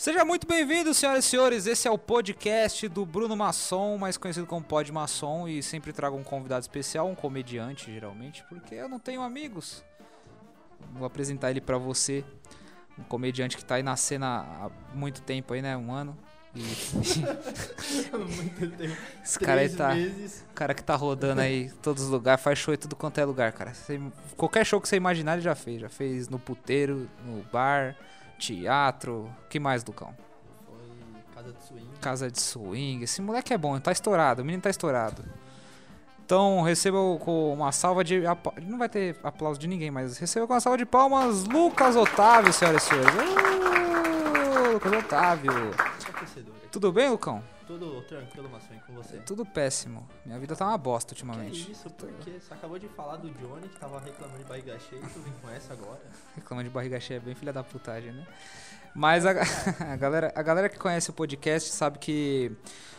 Seja 0.00 0.24
muito 0.24 0.46
bem-vindo, 0.46 0.94
senhoras 0.94 1.26
e 1.26 1.28
senhores. 1.28 1.66
Esse 1.66 1.86
é 1.86 1.90
o 1.90 1.98
podcast 1.98 2.88
do 2.88 3.04
Bruno 3.04 3.36
Masson, 3.36 3.98
mais 3.98 4.16
conhecido 4.16 4.46
como 4.46 4.64
Pod 4.64 4.90
Masson, 4.90 5.46
e 5.46 5.62
sempre 5.62 5.92
trago 5.92 6.16
um 6.16 6.22
convidado 6.22 6.62
especial, 6.62 7.06
um 7.06 7.14
comediante, 7.14 7.92
geralmente, 7.92 8.42
porque 8.48 8.76
eu 8.76 8.88
não 8.88 8.98
tenho 8.98 9.20
amigos. 9.20 9.84
Vou 10.94 11.04
apresentar 11.06 11.50
ele 11.50 11.60
pra 11.60 11.76
você, 11.76 12.24
um 12.98 13.02
comediante 13.02 13.58
que 13.58 13.62
tá 13.64 13.74
aí 13.74 13.82
na 13.82 13.94
cena 13.94 14.40
há 14.40 14.70
muito 14.94 15.20
tempo 15.20 15.52
aí, 15.52 15.60
né? 15.60 15.76
Um 15.76 15.92
ano. 15.92 16.16
E 16.54 16.62
Muito 18.16 18.76
tempo. 18.78 18.96
esse 19.22 19.38
cara 19.38 19.60
aí 19.60 19.68
tá, 19.68 19.94
meses. 19.94 20.46
cara 20.54 20.72
que 20.72 20.82
tá 20.82 20.96
rodando 20.96 21.42
aí 21.42 21.66
em 21.66 21.68
todos 21.68 22.04
os 22.04 22.08
lugares, 22.08 22.42
faz 22.42 22.58
show 22.58 22.72
em 22.72 22.78
tudo 22.78 22.96
quanto 22.96 23.18
é 23.18 23.24
lugar, 23.26 23.52
cara. 23.52 23.74
Você- 23.74 24.00
qualquer 24.34 24.64
show 24.64 24.80
que 24.80 24.88
você 24.88 24.96
imaginar 24.96 25.34
ele 25.34 25.42
já 25.42 25.54
fez, 25.54 25.78
já 25.82 25.90
fez 25.90 26.30
no 26.30 26.38
puteiro, 26.38 27.06
no 27.22 27.42
bar, 27.52 27.94
teatro, 28.40 29.30
que 29.48 29.60
mais, 29.60 29.84
Lucão? 29.84 30.14
Foi 30.66 31.22
casa 31.34 31.52
de 31.52 31.62
swing. 31.62 31.88
Casa 32.00 32.30
de 32.30 32.40
swing. 32.40 33.04
Esse 33.04 33.20
moleque 33.22 33.52
é 33.52 33.58
bom, 33.58 33.78
tá 33.78 33.92
estourado. 33.92 34.42
O 34.42 34.44
menino 34.44 34.62
tá 34.62 34.70
estourado. 34.70 35.22
Então, 36.24 36.62
receba 36.62 36.96
com 37.18 37.52
uma 37.52 37.72
salva 37.72 38.02
de. 38.02 38.22
Não 38.62 38.78
vai 38.78 38.88
ter 38.88 39.16
aplauso 39.22 39.58
de 39.58 39.66
ninguém, 39.66 39.90
mas 39.90 40.16
receba 40.16 40.46
com 40.46 40.52
uma 40.52 40.60
salva 40.60 40.78
de 40.78 40.86
palmas 40.86 41.44
Lucas 41.44 41.96
Otávio, 41.96 42.52
senhoras 42.52 42.84
e 42.84 42.86
senhores. 42.86 43.14
Ô, 44.68 44.72
Lucas 44.74 44.92
Otávio. 44.92 45.52
Tudo 46.70 46.92
bem, 46.92 47.10
Lucão? 47.10 47.42
Tudo 47.70 48.02
tranquilo, 48.02 48.50
e 48.72 48.80
com 48.80 48.92
você? 48.94 49.18
Tudo 49.18 49.46
péssimo. 49.46 50.04
Minha 50.26 50.40
vida 50.40 50.56
tá 50.56 50.66
uma 50.66 50.76
bosta 50.76 51.14
Que 51.14 51.22
ultimamente. 51.22 51.70
isso, 51.70 51.88
por 51.90 52.10
quê? 52.14 52.40
Você 52.40 52.52
acabou 52.52 52.80
de 52.80 52.88
falar 52.88 53.16
do 53.16 53.30
Johnny 53.30 53.68
que 53.68 53.78
tava 53.78 54.00
reclamando 54.00 54.38
de 54.38 54.44
barriga 54.44 54.76
cheia 54.80 54.98
e 54.98 55.06
tu 55.08 55.20
vem 55.20 55.32
com 55.40 55.48
essa 55.50 55.72
agora? 55.72 56.00
Reclama 56.34 56.64
de 56.64 56.70
barriga 56.70 56.98
cheia, 56.98 57.18
é 57.18 57.20
bem 57.20 57.32
filha 57.36 57.52
da 57.52 57.62
putagem, 57.62 58.10
né? 58.10 58.26
Mas 58.92 59.24
a, 59.24 59.30
a 59.92 59.96
galera, 59.96 60.32
a 60.34 60.42
galera 60.42 60.68
que 60.68 60.80
conhece 60.80 61.10
o 61.10 61.12
podcast 61.12 61.70
sabe 61.70 62.00
que 62.00 62.50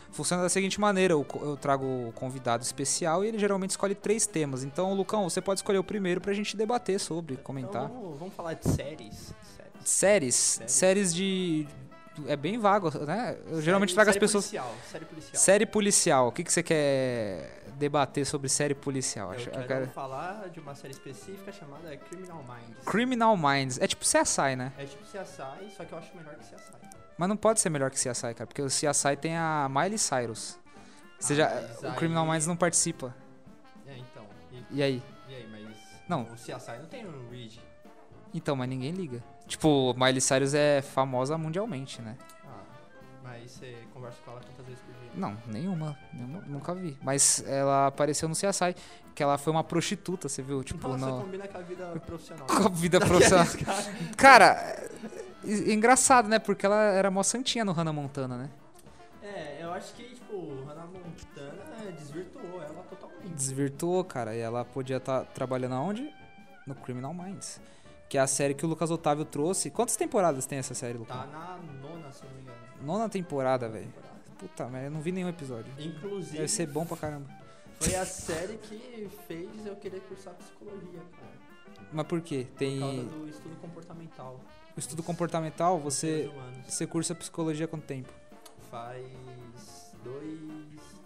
funciona 0.09 0.41
da 0.41 0.47
seguinte 0.47 0.79
maneira: 0.79 1.15
eu, 1.15 1.27
eu 1.41 1.57
trago 1.57 1.83
o 1.83 2.13
convidado 2.13 2.63
especial 2.63 3.25
e 3.25 3.27
ele 3.27 3.37
geralmente 3.37 3.71
escolhe 3.71 3.93
três 3.93 4.25
temas. 4.25 4.63
Então, 4.63 4.93
Lucão, 4.93 5.29
você 5.29 5.41
pode 5.41 5.59
escolher 5.59 5.79
o 5.79 5.83
primeiro 5.83 6.21
pra 6.21 6.31
gente 6.31 6.55
debater 6.55 6.97
sobre, 6.97 7.35
comentar. 7.35 7.89
Então 7.89 8.01
vamos, 8.01 8.19
vamos 8.19 8.33
falar 8.33 8.53
de 8.53 8.69
séries. 8.69 9.33
Séries, 9.83 10.35
Séries. 10.35 10.71
séries 10.71 11.13
de. 11.13 11.67
É 12.27 12.35
bem 12.35 12.57
vago, 12.57 12.89
né? 13.05 13.37
Eu 13.47 13.61
geralmente 13.61 13.89
Série- 13.89 13.95
trago 13.95 14.09
as 14.11 14.17
pessoas. 14.17 14.45
Policial, 14.45 14.75
série 14.91 15.05
policial. 15.05 15.35
Série 15.41 15.65
policial. 15.65 16.27
O 16.27 16.31
que, 16.31 16.43
que 16.43 16.51
você 16.53 16.61
quer 16.63 17.63
debater 17.77 18.25
sobre 18.25 18.47
série 18.49 18.73
policial? 18.75 19.31
Eu 19.33 19.37
Acho- 19.37 19.49
quero 19.67 19.87
falar 19.87 20.49
de 20.49 20.59
uma 20.59 20.75
série 20.75 20.93
específica 20.93 21.51
chamada 21.51 21.95
Criminal 21.97 22.43
Minds. 22.43 22.85
Criminal 22.85 23.37
Minds. 23.37 23.79
É 23.79 23.87
tipo 23.87 24.03
CSI, 24.05 24.55
né? 24.55 24.71
É 24.77 24.85
tipo 24.85 25.03
CSI, 25.05 25.71
só 25.75 25.83
que 25.85 25.91
eu 25.93 25.97
acho 25.97 26.15
melhor 26.15 26.35
que 26.35 26.43
CSI. 26.45 26.71
Mas 27.17 27.29
não 27.29 27.37
pode 27.37 27.59
ser 27.59 27.69
melhor 27.69 27.89
que 27.91 27.97
CSI, 27.97 28.33
cara, 28.33 28.47
porque 28.47 28.61
o 28.61 28.67
CSI 28.67 29.15
tem 29.19 29.35
a 29.37 29.67
Miley 29.69 29.97
Cyrus. 29.97 30.57
Você 31.19 31.33
Ah, 31.33 31.35
já, 31.35 31.87
o 31.87 31.91
aí- 31.91 31.95
Criminal 31.97 32.25
Minds 32.25 32.47
não 32.47 32.55
participa. 32.57 33.13
É, 33.85 33.95
então. 33.97 34.25
E, 34.51 34.77
E 34.77 34.83
aí? 34.83 35.03
e 35.29 35.35
aí, 35.35 35.47
mas. 35.51 35.67
Não. 36.07 36.23
O 36.23 36.35
CSI 36.35 36.77
não 36.79 36.85
tem 36.87 37.05
um 37.05 37.29
Reed. 37.29 37.57
Então, 38.33 38.55
mas 38.55 38.67
ninguém 38.69 38.91
liga. 38.91 39.21
Tipo, 39.47 39.93
Miley 39.95 40.21
Cyrus 40.21 40.53
é 40.53 40.81
famosa 40.81 41.37
mundialmente, 41.37 42.01
né? 42.01 42.17
Ah, 42.45 42.61
mas 43.23 43.51
você 43.51 43.77
conversa 43.93 44.17
com 44.23 44.31
ela 44.31 44.41
quantas 44.41 44.65
vezes 44.65 44.81
por 44.81 44.93
dia? 44.93 45.11
Não, 45.15 45.37
nenhuma. 45.47 45.97
nenhuma, 46.13 46.41
nunca 46.47 46.73
vi. 46.73 46.97
Mas 47.01 47.43
ela 47.45 47.87
apareceu 47.87 48.29
no 48.29 48.35
CSI, 48.35 48.75
que 49.13 49.21
ela 49.21 49.37
foi 49.37 49.51
uma 49.51 49.63
prostituta, 49.63 50.29
você 50.29 50.41
viu? 50.41 50.63
Tipo, 50.63 50.87
Nossa, 50.87 51.05
no... 51.05 51.21
combina 51.21 51.47
com 51.47 51.57
a 51.57 51.61
vida 51.61 51.87
profissional. 52.05 52.47
com 52.47 52.65
a 52.65 52.69
vida 52.69 52.99
profissional. 52.99 53.45
Cara, 54.15 54.53
é, 54.55 54.89
é 55.43 55.73
engraçado, 55.73 56.29
né? 56.29 56.39
Porque 56.39 56.65
ela 56.65 56.81
era 56.81 57.11
mó 57.11 57.23
santinha 57.23 57.65
no 57.65 57.71
Hannah 57.71 57.93
Montana, 57.93 58.37
né? 58.37 58.49
É, 59.21 59.63
eu 59.63 59.71
acho 59.73 59.93
que, 59.93 60.03
tipo, 60.15 60.63
Hannah 60.65 60.87
Montana 60.87 61.91
desvirtuou 61.97 62.61
ela 62.61 62.83
totalmente. 62.89 63.33
Desvirtuou, 63.33 64.03
cara. 64.03 64.35
E 64.35 64.39
ela 64.39 64.65
podia 64.65 64.97
estar 64.97 65.25
trabalhando 65.25 65.75
aonde? 65.75 66.11
No 66.65 66.75
Criminal 66.75 67.13
Minds. 67.13 67.59
Que 68.11 68.17
é 68.17 68.21
a 68.21 68.27
série 68.27 68.53
que 68.53 68.65
o 68.65 68.67
Lucas 68.67 68.91
Otávio 68.91 69.23
trouxe. 69.23 69.69
Quantas 69.69 69.95
temporadas 69.95 70.45
tem 70.45 70.59
essa 70.59 70.73
série, 70.73 70.97
Lucas? 70.97 71.15
Tá 71.15 71.27
na 71.27 71.57
nona, 71.81 72.11
se 72.11 72.25
não 72.25 72.31
me 72.33 72.41
engano. 72.41 72.57
Nona 72.81 73.07
temporada, 73.07 73.69
velho. 73.69 73.87
Puta 74.37 74.67
merda, 74.67 74.87
eu 74.87 74.91
não 74.91 74.99
vi 74.99 75.13
nenhum 75.13 75.29
episódio. 75.29 75.71
Inclusive, 75.79 76.35
Deve 76.35 76.47
ser 76.49 76.67
bom 76.67 76.85
pra 76.85 76.97
caramba. 76.97 77.29
foi 77.79 77.95
a 77.95 78.05
série 78.05 78.57
que 78.57 79.09
fez 79.29 79.65
eu 79.65 79.77
querer 79.77 80.01
cursar 80.01 80.33
psicologia, 80.33 80.99
cara. 81.17 81.87
Mas 81.93 82.05
por 82.05 82.19
quê? 82.19 82.47
Por 82.49 82.59
causa 82.59 82.59
Tem 82.59 83.05
do 83.07 83.29
estudo 83.29 83.55
comportamental. 83.61 84.39
o 84.75 84.79
estudo 84.79 85.03
comportamental, 85.03 85.79
você, 85.79 86.29
você 86.67 86.85
cursa 86.85 87.15
psicologia 87.15 87.63
há 87.63 87.69
quanto 87.69 87.85
tempo? 87.85 88.11
Faz 88.69 89.05
dois. 90.03 90.37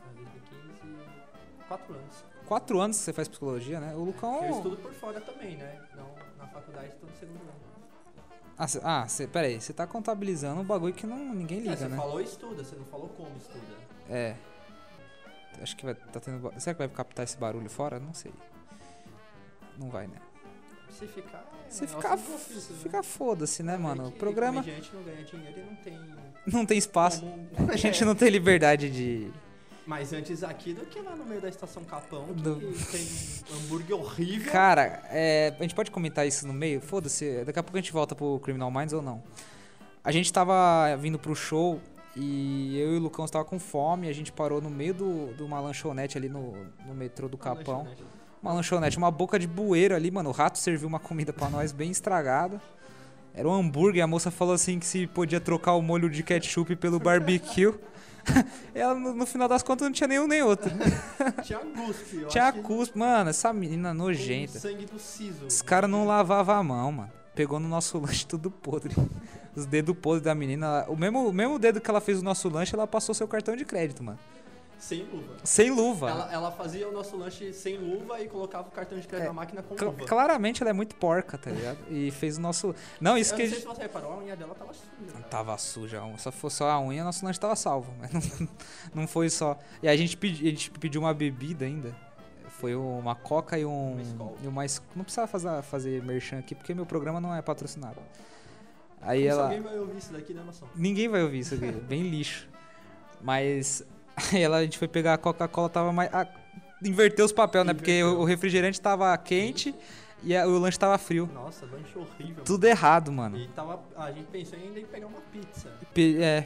ah, 0.02 0.10
2015. 0.18 1.68
quatro 1.68 1.94
anos. 1.94 2.26
Quatro 2.48 2.80
anos 2.80 2.98
que 2.98 3.04
você 3.04 3.14
faz 3.14 3.28
psicologia, 3.28 3.80
né? 3.80 3.94
O 3.96 4.04
Lucão. 4.06 4.44
Eu 4.44 4.56
estudo 4.56 4.78
por 4.78 4.92
fora 4.94 5.22
também, 5.22 5.56
né? 5.56 5.80
Não 5.96 6.15
Ah, 8.58 8.68
cê, 8.68 8.80
ah 8.84 9.08
cê, 9.08 9.28
pera 9.28 9.48
aí, 9.48 9.60
você 9.60 9.74
tá 9.74 9.86
contabilizando 9.86 10.62
um 10.62 10.64
bagulho 10.64 10.94
que 10.94 11.06
não, 11.06 11.18
ninguém 11.34 11.58
É, 11.58 11.62
liga, 11.62 11.76
você 11.78 11.88
né? 11.90 11.98
falou 11.98 12.22
estuda, 12.22 12.64
você 12.64 12.76
não 12.78 12.86
falou 12.86 13.10
como 13.10 13.30
estuda. 13.38 13.76
É. 14.10 14.36
Acho 15.62 15.76
que 15.76 15.86
vai 15.86 15.94
tá 15.96 16.20
tendo. 16.20 16.52
Será 16.60 16.74
que 16.74 16.78
vai 16.80 16.88
captar 16.88 17.24
esse 17.26 17.38
barulho 17.38 17.70
fora? 17.70 18.00
Não 18.00 18.14
sei. 18.14 18.32
Não 19.78 19.90
vai, 19.90 20.08
né? 20.08 20.18
Se 20.90 21.06
ficar. 21.08 21.46
Se 21.70 21.84
é 21.84 21.88
ficar, 21.88 22.14
ossos 22.14 22.34
ofícios, 22.36 22.70
né? 22.70 22.78
fica 22.84 23.04
foda-se, 23.04 23.62
né, 23.64 23.74
É 23.74 23.78
mano? 23.78 24.08
O 24.08 24.12
que 24.12 24.20
programa 24.20 24.62
comediante 24.62 24.94
não 24.96 25.04
ganha 25.04 25.24
dinheiro 25.24 25.60
e 25.60 25.64
não 25.64 25.76
tem. 25.76 26.16
não 26.48 26.66
tem 26.66 26.78
espaço. 26.78 27.22
como- 27.22 27.50
A 27.72 27.76
gente 27.76 28.04
É, 28.04 28.06
não 28.06 28.16
tem 28.16 28.30
liberdade 28.30 28.90
de. 28.90 29.32
Mas 29.86 30.12
antes 30.14 30.44
aqui 30.44 30.74
do 30.74 30.86
que 30.88 31.00
lá 31.00 31.16
no 31.16 31.24
meio 31.26 31.40
da 31.40 31.48
estação 31.50 31.84
Capão, 31.84 32.26
que 32.28 32.42
Do- 32.42 32.56
tem 32.92 33.08
um 33.52 33.56
hambúrguer 33.58 33.96
horrível. 33.96 34.52
Cara, 34.52 35.04
é, 35.12 35.54
a 35.60 35.62
gente 35.62 35.76
pode 35.76 35.92
comentar 35.92 36.26
isso 36.28 36.48
no 36.48 36.54
meio? 36.54 36.82
Foda-se, 36.82 37.44
daqui 37.46 37.60
a 37.60 37.64
pouco 37.64 37.78
a 37.78 37.82
gente 37.82 37.94
volta 37.94 38.16
pro 38.16 38.40
Criminal 38.40 38.72
Minds 38.72 38.94
ou 38.94 39.02
não. 39.02 39.22
A 40.04 40.12
gente 40.12 40.32
tava 40.34 40.96
vindo 41.00 41.20
pro 41.20 41.36
show 41.36 41.80
e 42.16 42.80
eu 42.80 42.94
e 42.94 42.98
o 42.98 43.00
Lucão 43.00 43.26
estava 43.26 43.46
com 43.46 43.60
fome, 43.60 44.08
a 44.10 44.14
gente 44.14 44.32
parou 44.32 44.60
no 44.60 44.70
meio 44.72 44.94
de 45.36 45.44
uma 45.44 45.60
lanchonete 45.60 46.18
ali 46.18 46.30
no, 46.30 46.54
no 46.86 46.96
metrô 46.96 47.28
do 47.28 47.38
Capão. 47.38 47.80
lanchonete. 47.80 48.04
Uma 48.42 48.54
lanchonete, 48.54 48.98
uma 48.98 49.12
boca 49.12 49.38
de 49.40 49.48
bueiro 49.48 49.96
ali, 49.96 50.10
mano. 50.10 50.30
O 50.30 50.32
rato 50.34 50.58
serviu 50.58 50.88
uma 50.88 51.00
comida 51.00 51.32
pra 51.34 51.50
nós 51.50 51.72
bem 51.72 51.92
estragada. 51.92 52.60
Era 53.36 53.48
um 53.48 53.54
hambúrguer, 53.54 54.04
a 54.04 54.08
moça 54.08 54.32
falou 54.32 54.54
assim 54.54 54.80
que 54.80 54.86
se 54.86 55.06
podia 55.08 55.40
trocar 55.42 55.74
o 55.74 55.82
molho 55.82 56.10
de 56.10 56.24
ketchup 56.24 56.76
pelo 56.76 57.00
barbecue. 57.00 57.74
Ela, 58.74 58.96
no, 58.96 59.26
final 59.26 59.48
das 59.48 59.64
contas, 59.64 59.86
não 59.86 59.94
tinha 59.94 60.08
nenhum 60.08 60.28
nem 60.28 60.42
outro. 60.42 60.72
Tinha 61.44 61.60
cuspe. 61.60 62.26
Tinha 62.28 62.52
cuspe. 62.52 62.98
Mano, 62.98 63.30
essa 63.30 63.52
menina 63.54 63.94
nojenta. 63.94 64.60
sangue 64.60 64.86
do 64.86 65.00
siso. 65.00 65.46
Os 65.46 65.62
caras 65.62 65.90
não 65.90 66.06
lavavam 66.06 66.56
a 66.56 66.64
mão, 66.64 66.92
mano. 66.92 67.12
Pegou 67.34 67.60
no 67.60 67.68
nosso 67.68 67.98
lanche 68.00 68.26
tudo 68.26 68.50
podre. 68.50 68.96
Os 69.56 69.66
dedos 69.66 69.96
podres 69.98 70.24
da 70.24 70.34
menina. 70.36 70.86
O 70.88 70.96
mesmo, 70.96 71.28
o 71.28 71.34
mesmo 71.34 71.60
dedo 71.60 71.80
que 71.80 71.90
ela 71.90 72.02
fez 72.02 72.20
no 72.20 72.26
nosso 72.26 72.50
lanche, 72.50 72.76
ela 72.76 72.88
passou 72.88 73.14
seu 73.14 73.28
cartão 73.28 73.56
de 73.56 73.66
crédito, 73.66 74.04
mano. 74.04 74.20
Sem 74.78 75.04
luva. 75.04 75.36
Sem 75.44 75.72
luva. 75.72 76.10
Ela, 76.10 76.34
ela 76.34 76.52
fazia 76.52 76.88
o 76.88 76.92
nosso 76.92 77.16
lanche 77.18 77.52
sem 77.54 77.78
luva 77.78 78.20
e 78.22 78.28
colocava 78.28 78.68
o 78.68 78.72
cartão 78.72 79.00
de 79.00 79.08
crédito 79.08 79.26
É, 79.26 79.28
na 79.30 79.34
máquina 79.34 79.64
com 79.64 79.76
Cla- 79.76 79.90
luva. 79.90 80.06
claramente 80.06 80.62
ela 80.62 80.70
é 80.70 80.74
muito 80.74 80.96
porca, 80.96 81.38
tá 81.38 81.50
ligado? 81.50 81.80
E 81.90 82.12
fez 82.12 82.38
o 82.38 82.42
nosso. 82.42 82.76
Não, 83.00 83.18
isso 83.18 83.34
eu 83.34 83.38
que. 83.38 83.44
não 83.44 83.50
sei 83.50 83.60
gente- 83.60 83.70
se 83.70 83.76
você 83.76 83.82
reparou, 83.84 84.14
a 84.14 84.18
unha 84.18 84.36
dela 84.36 84.54
tava 84.54 84.74
suja. 84.74 85.12
cara. 85.14 85.24
Tava 85.26 85.58
suja, 85.58 86.00
a 86.02 86.06
unha. 86.06 86.18
só 86.18 86.32
fosse 86.32 86.58
só 86.58 86.70
a 86.70 86.80
unha, 86.80 87.04
nosso 87.04 87.26
lanche 87.26 87.40
tava 87.40 87.56
salvo. 87.56 87.94
Mas 88.00 88.12
não, 88.14 88.48
não 89.04 89.08
foi 89.08 89.30
só. 89.30 89.58
E 89.82 89.88
a 89.88 89.96
gente, 89.96 90.16
pedi, 90.18 90.46
a 90.48 90.50
gente 90.52 90.70
pediu 90.72 91.02
uma 91.02 91.14
bebida 91.14 91.66
ainda. 91.66 91.96
Foi 92.50 92.76
uma 92.76 93.16
coca 93.16 93.58
e 93.58 93.66
um. 93.66 93.94
Uma. 93.94 94.34
E 94.44 94.48
uma, 94.48 94.64
não 94.96 95.04
precisava 95.04 95.28
fazer, 95.28 95.62
fazer 95.64 96.04
merchan 96.04 96.40
aqui, 96.40 96.54
porque 96.56 96.74
meu 96.74 96.86
programa 96.86 97.20
não 97.20 97.34
é 97.34 97.42
patrocinado. 97.42 98.00
Aí 99.02 99.22
Se 99.24 99.28
ela. 99.28 99.44
alguém 99.44 99.62
vai 99.62 99.78
ouvir 99.80 99.98
isso 99.98 100.12
daqui, 100.14 100.34
né, 100.34 100.42
Maçom? 100.46 100.66
Ninguém 100.76 101.08
vai 101.08 101.22
ouvir 101.22 101.40
isso 101.40 101.54
aqui, 101.56 101.72
bem 101.72 102.04
lixo. 102.10 102.48
Mas 103.22 103.84
aí 104.34 104.42
ela, 104.42 104.58
a 104.58 104.64
gente 104.64 104.78
foi 104.78 104.88
pegar 104.88 105.14
a 105.14 105.18
Coca-Cola, 105.18 105.70
tava 105.70 105.92
mais. 105.92 106.10
ah, 106.14 106.28
inverteu 106.84 107.26
os 107.26 107.32
papéis, 107.32 107.66
né? 107.66 107.74
Porque 107.74 108.04
o, 108.04 108.20
o 108.22 108.24
refrigerante 108.26 108.80
tava 108.80 109.16
quente 109.18 109.74
e 110.24 110.36
a- 110.36 110.46
o 110.48 110.58
lanche 110.60 110.78
tava 110.80 110.98
frio. 110.98 111.30
Nossa, 111.34 111.66
lanche 111.66 111.98
horrível. 111.98 112.44
Tudo 112.44 112.66
errado, 112.66 113.12
mano. 113.12 113.38
E 113.38 113.48
tava, 113.50 113.82
a 113.98 114.12
gente 114.12 114.26
pensou 114.28 114.58
ainda 114.60 114.80
em 114.80 114.86
pegar 114.86 115.08
uma 115.08 115.22
pizza. 115.32 115.70
Pe- 115.94 116.22
É, 116.22 116.44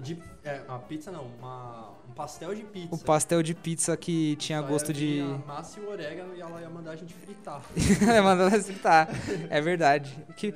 De, 0.00 0.18
é, 0.44 0.62
uma 0.68 0.78
pizza 0.80 1.10
não, 1.12 1.24
uma, 1.38 1.90
um 2.08 2.12
pastel 2.12 2.52
de 2.54 2.62
pizza. 2.64 2.94
o 2.94 2.98
pastel 2.98 3.42
de 3.42 3.54
pizza 3.54 3.96
que 3.96 4.34
tinha 4.36 4.60
Só 4.60 4.66
gosto 4.66 4.88
ia 4.88 4.94
de. 4.94 5.20
A 5.20 5.46
massa 5.46 5.78
e 5.78 5.82
o 5.84 5.88
orégano 5.90 6.34
e 6.36 6.40
ela 6.40 6.60
ia 6.60 6.68
mandar 6.68 6.90
a 6.92 6.96
gente 6.96 7.14
fritar. 7.14 7.62
é, 8.12 8.20
mandando 8.20 8.56
aceitar. 8.56 9.08
É 9.48 9.60
verdade. 9.60 10.16
Que, 10.36 10.52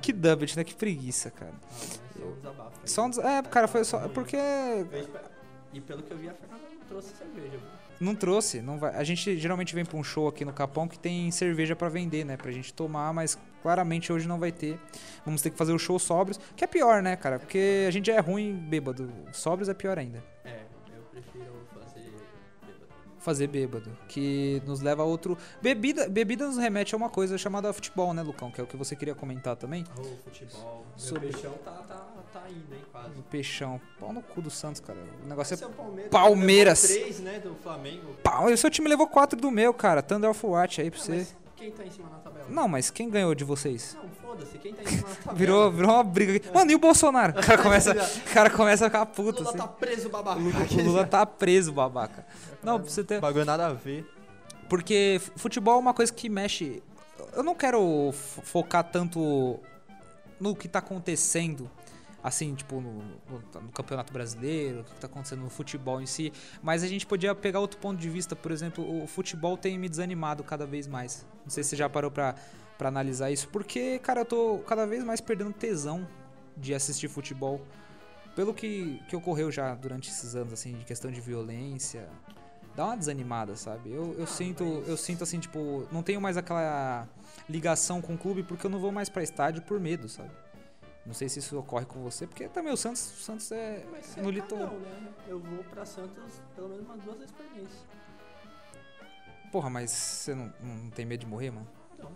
que 0.00 0.12
dubbed, 0.12 0.56
né? 0.56 0.64
Que 0.64 0.74
preguiça, 0.74 1.30
cara. 1.30 1.52
Ah, 1.52 1.70
mas 1.70 2.00
só 2.16 2.24
um 2.26 2.34
desabafo. 2.36 2.70
Só 2.84 3.04
um 3.04 3.10
des- 3.10 3.18
É, 3.18 3.42
cara, 3.42 3.68
foi 3.68 3.84
só. 3.84 3.98
Ruim. 3.98 4.08
Porque. 4.10 4.36
E 5.74 5.80
pelo 5.80 6.02
que 6.02 6.10
eu 6.12 6.16
vi, 6.16 6.28
a 6.28 6.34
Fernanda 6.34 6.62
não 6.72 6.86
trouxe 6.88 7.14
cerveja. 7.16 7.58
Não 8.00 8.14
trouxe, 8.14 8.60
não 8.62 8.78
vai. 8.78 8.94
A 8.94 9.04
gente 9.04 9.36
geralmente 9.38 9.74
vem 9.74 9.84
pra 9.84 9.96
um 9.96 10.02
show 10.04 10.26
aqui 10.28 10.44
no 10.44 10.52
Capão 10.52 10.86
que 10.88 10.98
tem 10.98 11.30
cerveja 11.30 11.74
pra 11.76 11.88
vender, 11.88 12.24
né? 12.24 12.36
Pra 12.36 12.50
gente 12.50 12.72
tomar, 12.72 13.12
mas 13.12 13.38
claramente 13.62 14.12
hoje 14.12 14.26
não 14.28 14.38
vai 14.38 14.50
ter. 14.52 14.78
Vamos 15.24 15.42
ter 15.42 15.50
que 15.50 15.56
fazer 15.56 15.72
o 15.72 15.78
show 15.78 15.98
sóbrios, 15.98 16.38
que 16.56 16.64
é 16.64 16.66
pior, 16.66 17.02
né, 17.02 17.16
cara? 17.16 17.38
Porque 17.38 17.84
a 17.86 17.90
gente 17.90 18.06
já 18.06 18.14
é 18.14 18.20
ruim 18.20 18.54
bêbado. 18.54 19.12
Sóbrios 19.32 19.68
é 19.68 19.74
pior 19.74 19.98
ainda. 19.98 20.22
É, 20.44 20.62
eu 20.96 21.02
prefiro 21.10 21.52
fazer 21.72 22.00
bêbado. 22.00 22.86
Fazer 23.20 23.46
bêbado, 23.46 23.98
que 24.08 24.60
nos 24.66 24.80
leva 24.80 25.02
a 25.02 25.06
outro. 25.06 25.38
Bebida, 25.62 26.08
bebida 26.08 26.46
nos 26.48 26.56
remete 26.58 26.94
a 26.94 26.98
uma 26.98 27.08
coisa 27.08 27.38
chamada 27.38 27.72
futebol, 27.72 28.12
né, 28.12 28.22
Lucão? 28.22 28.50
Que 28.50 28.60
é 28.60 28.64
o 28.64 28.66
que 28.66 28.76
você 28.76 28.94
queria 28.96 29.14
comentar 29.14 29.54
também. 29.56 29.84
Oh, 29.98 30.02
futebol. 30.24 30.84
Sobre- 30.96 31.28
Meu 31.28 31.32
peixão 31.32 31.52
tá, 31.64 31.70
tá, 31.88 32.03
indo, 32.48 32.74
hein, 32.74 32.82
quase. 32.92 33.18
O 33.18 33.22
peixão. 33.22 33.80
Pau 33.98 34.12
no 34.12 34.22
cu 34.22 34.40
do 34.42 34.50
Santos, 34.50 34.80
cara. 34.80 34.98
O 35.24 35.28
negócio 35.28 35.54
Esse 35.54 35.64
é. 35.64 35.66
é 35.66 35.68
o 35.68 35.72
Palmeiras. 35.72 36.10
Palmeiras. 36.10 36.82
Três, 36.82 37.20
né, 37.20 37.38
do 37.40 37.54
Flamengo. 37.62 38.14
Pau, 38.22 38.50
e 38.50 38.52
o 38.52 38.58
seu 38.58 38.70
time 38.70 38.88
levou 38.88 39.06
4 39.06 39.38
do 39.38 39.50
meu, 39.50 39.72
cara. 39.74 40.02
Thunder 40.02 40.30
of 40.30 40.46
Watch 40.46 40.80
aí 40.80 40.90
pra 40.90 41.00
você. 41.00 41.12
mas 41.16 41.36
quem 41.56 41.70
tá 41.70 41.84
em 41.84 41.90
cima 41.90 42.08
na 42.10 42.18
tabela? 42.18 42.46
Não, 42.48 42.68
mas 42.68 42.90
quem 42.90 43.08
ganhou 43.08 43.34
de 43.34 43.44
vocês? 43.44 43.96
Não, 44.00 44.08
foda-se, 44.10 44.58
quem 44.58 44.74
tá 44.74 44.82
em 44.82 44.86
cima 44.86 45.08
na 45.08 45.14
tabela? 45.16 45.34
Virou, 45.38 45.70
virou 45.72 45.90
uma 45.92 46.04
briga 46.04 46.36
aqui. 46.36 46.50
Mano, 46.52 46.70
e 46.70 46.74
o 46.74 46.78
Bolsonaro? 46.78 47.32
O 47.38 47.42
cara 47.42 47.62
começa, 47.62 47.92
o 48.30 48.34
cara 48.34 48.50
começa 48.50 48.86
a 48.86 48.88
ficar 48.90 49.02
O 49.02 49.06
puto, 49.06 49.38
Lula 49.38 49.48
assim. 49.50 49.58
tá 49.58 49.66
preso, 49.68 50.08
babaca. 50.10 50.40
O 50.40 50.82
Lula 50.82 51.06
tá 51.06 51.24
preso, 51.26 51.72
babaca. 51.72 52.26
Não, 52.62 52.78
pra 52.80 52.90
você 52.90 53.02
ter. 53.04 53.20
Bagulho 53.20 53.44
nada 53.44 53.66
a 53.66 53.72
ver. 53.72 54.06
Porque 54.68 55.20
futebol 55.36 55.76
é 55.76 55.78
uma 55.78 55.94
coisa 55.94 56.12
que 56.12 56.28
mexe. 56.28 56.82
Eu 57.34 57.42
não 57.42 57.54
quero 57.54 58.10
focar 58.12 58.82
tanto 58.84 59.58
no 60.40 60.54
que 60.54 60.66
tá 60.68 60.80
acontecendo, 60.80 61.70
assim, 62.24 62.54
tipo, 62.54 62.80
no, 62.80 62.90
no- 62.94 63.60
no 63.62 63.68
Campeonato 63.70 64.10
Brasileiro, 64.12 64.80
o 64.80 64.84
que 64.84 64.94
tá 64.94 65.06
acontecendo 65.06 65.42
no 65.42 65.50
futebol 65.50 66.00
em 66.00 66.06
si. 66.06 66.32
Mas 66.62 66.82
a 66.82 66.86
gente 66.88 67.06
podia 67.06 67.34
pegar 67.34 67.60
outro 67.60 67.78
ponto 67.78 68.00
de 68.00 68.08
vista, 68.08 68.34
por 68.34 68.50
exemplo, 68.50 69.02
o 69.02 69.06
futebol 69.06 69.56
tem 69.58 69.78
me 69.78 69.88
desanimado 69.90 70.42
cada 70.42 70.64
vez 70.66 70.86
mais. 70.86 71.26
Não 71.44 71.50
sei 71.50 71.62
se 71.62 71.68
você 71.70 71.76
já 71.76 71.88
parou 71.88 72.10
pra, 72.10 72.34
pra 72.78 72.88
analisar 72.88 73.30
isso. 73.30 73.46
Porque, 73.50 73.98
cara, 73.98 74.22
eu 74.22 74.24
tô 74.24 74.58
cada 74.66 74.86
vez 74.86 75.04
mais 75.04 75.20
perdendo 75.20 75.52
tesão 75.52 76.08
de 76.56 76.74
assistir 76.74 77.08
futebol. 77.08 77.60
Pelo 78.34 78.52
que, 78.54 79.00
que 79.08 79.14
ocorreu 79.14 79.52
já 79.52 79.74
durante 79.74 80.08
esses 80.10 80.34
anos, 80.34 80.54
assim, 80.54 80.72
de 80.78 80.84
questão 80.86 81.10
de 81.10 81.20
violência. 81.20 82.08
Dá 82.74 82.86
uma 82.86 82.96
desanimada, 82.96 83.54
sabe? 83.54 83.92
Eu, 83.92 84.14
eu 84.18 84.24
Ah, 84.24 84.26
sinto, 84.26 84.64
mas- 84.64 84.88
eu 84.88 84.96
sinto 84.96 85.22
assim, 85.22 85.38
tipo, 85.38 85.86
não 85.92 86.02
tenho 86.02 86.20
mais 86.20 86.36
aquela 86.36 87.06
ligação 87.48 88.00
com 88.00 88.14
o 88.14 88.18
clube 88.18 88.42
porque 88.42 88.66
eu 88.66 88.70
não 88.70 88.80
vou 88.80 88.90
mais 88.90 89.08
pra 89.08 89.22
estádio 89.22 89.62
por 89.62 89.78
medo, 89.78 90.08
sabe? 90.08 90.30
Não 91.06 91.12
sei 91.12 91.28
se 91.28 91.38
isso 91.38 91.58
ocorre 91.58 91.84
com 91.84 92.02
você, 92.02 92.26
porque 92.26 92.48
também 92.48 92.72
o 92.72 92.76
Santos, 92.76 93.12
o 93.18 93.22
Santos 93.22 93.52
é 93.52 93.84
Mas 93.90 94.06
você 94.06 94.22
no 94.22 94.28
é 94.30 94.32
litoral. 94.32 94.70
né? 94.72 95.12
Eu 95.28 95.38
vou 95.38 95.62
pra 95.64 95.84
Santos 95.84 96.40
pelo 96.54 96.68
menos 96.70 96.86
umas 96.86 97.00
duas 97.02 97.18
vezes 97.18 97.32
por 97.32 97.44
mês. 97.54 97.68
Porra, 99.52 99.70
mas 99.70 99.90
você 99.90 100.34
não, 100.34 100.52
não 100.60 100.90
tem 100.90 101.04
medo 101.04 101.20
de 101.20 101.26
morrer, 101.26 101.50
mano? 101.50 101.66
Não. 101.98 102.10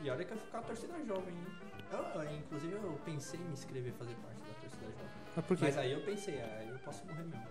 E 0.00 0.10
olha 0.10 0.24
que 0.24 0.32
eu 0.32 0.36
com 0.50 0.56
a 0.56 0.60
torcida 0.62 0.94
jovem, 1.06 1.32
hein? 1.34 1.46
Eu, 1.92 2.20
eu, 2.22 2.36
inclusive 2.36 2.72
eu 2.72 2.98
pensei 3.04 3.38
em 3.38 3.44
me 3.44 3.52
inscrever 3.52 3.92
fazer 3.92 4.14
parte 4.16 4.38
da 4.40 4.60
torcida 4.60 4.84
jovem. 4.86 5.08
Mas 5.36 5.44
por 5.46 5.56
quê? 5.56 5.64
Mas 5.66 5.78
aí 5.78 5.92
eu 5.92 6.00
pensei, 6.02 6.40
aí 6.40 6.68
eu 6.68 6.78
posso 6.80 7.06
morrer 7.06 7.22
mesmo. 7.24 7.46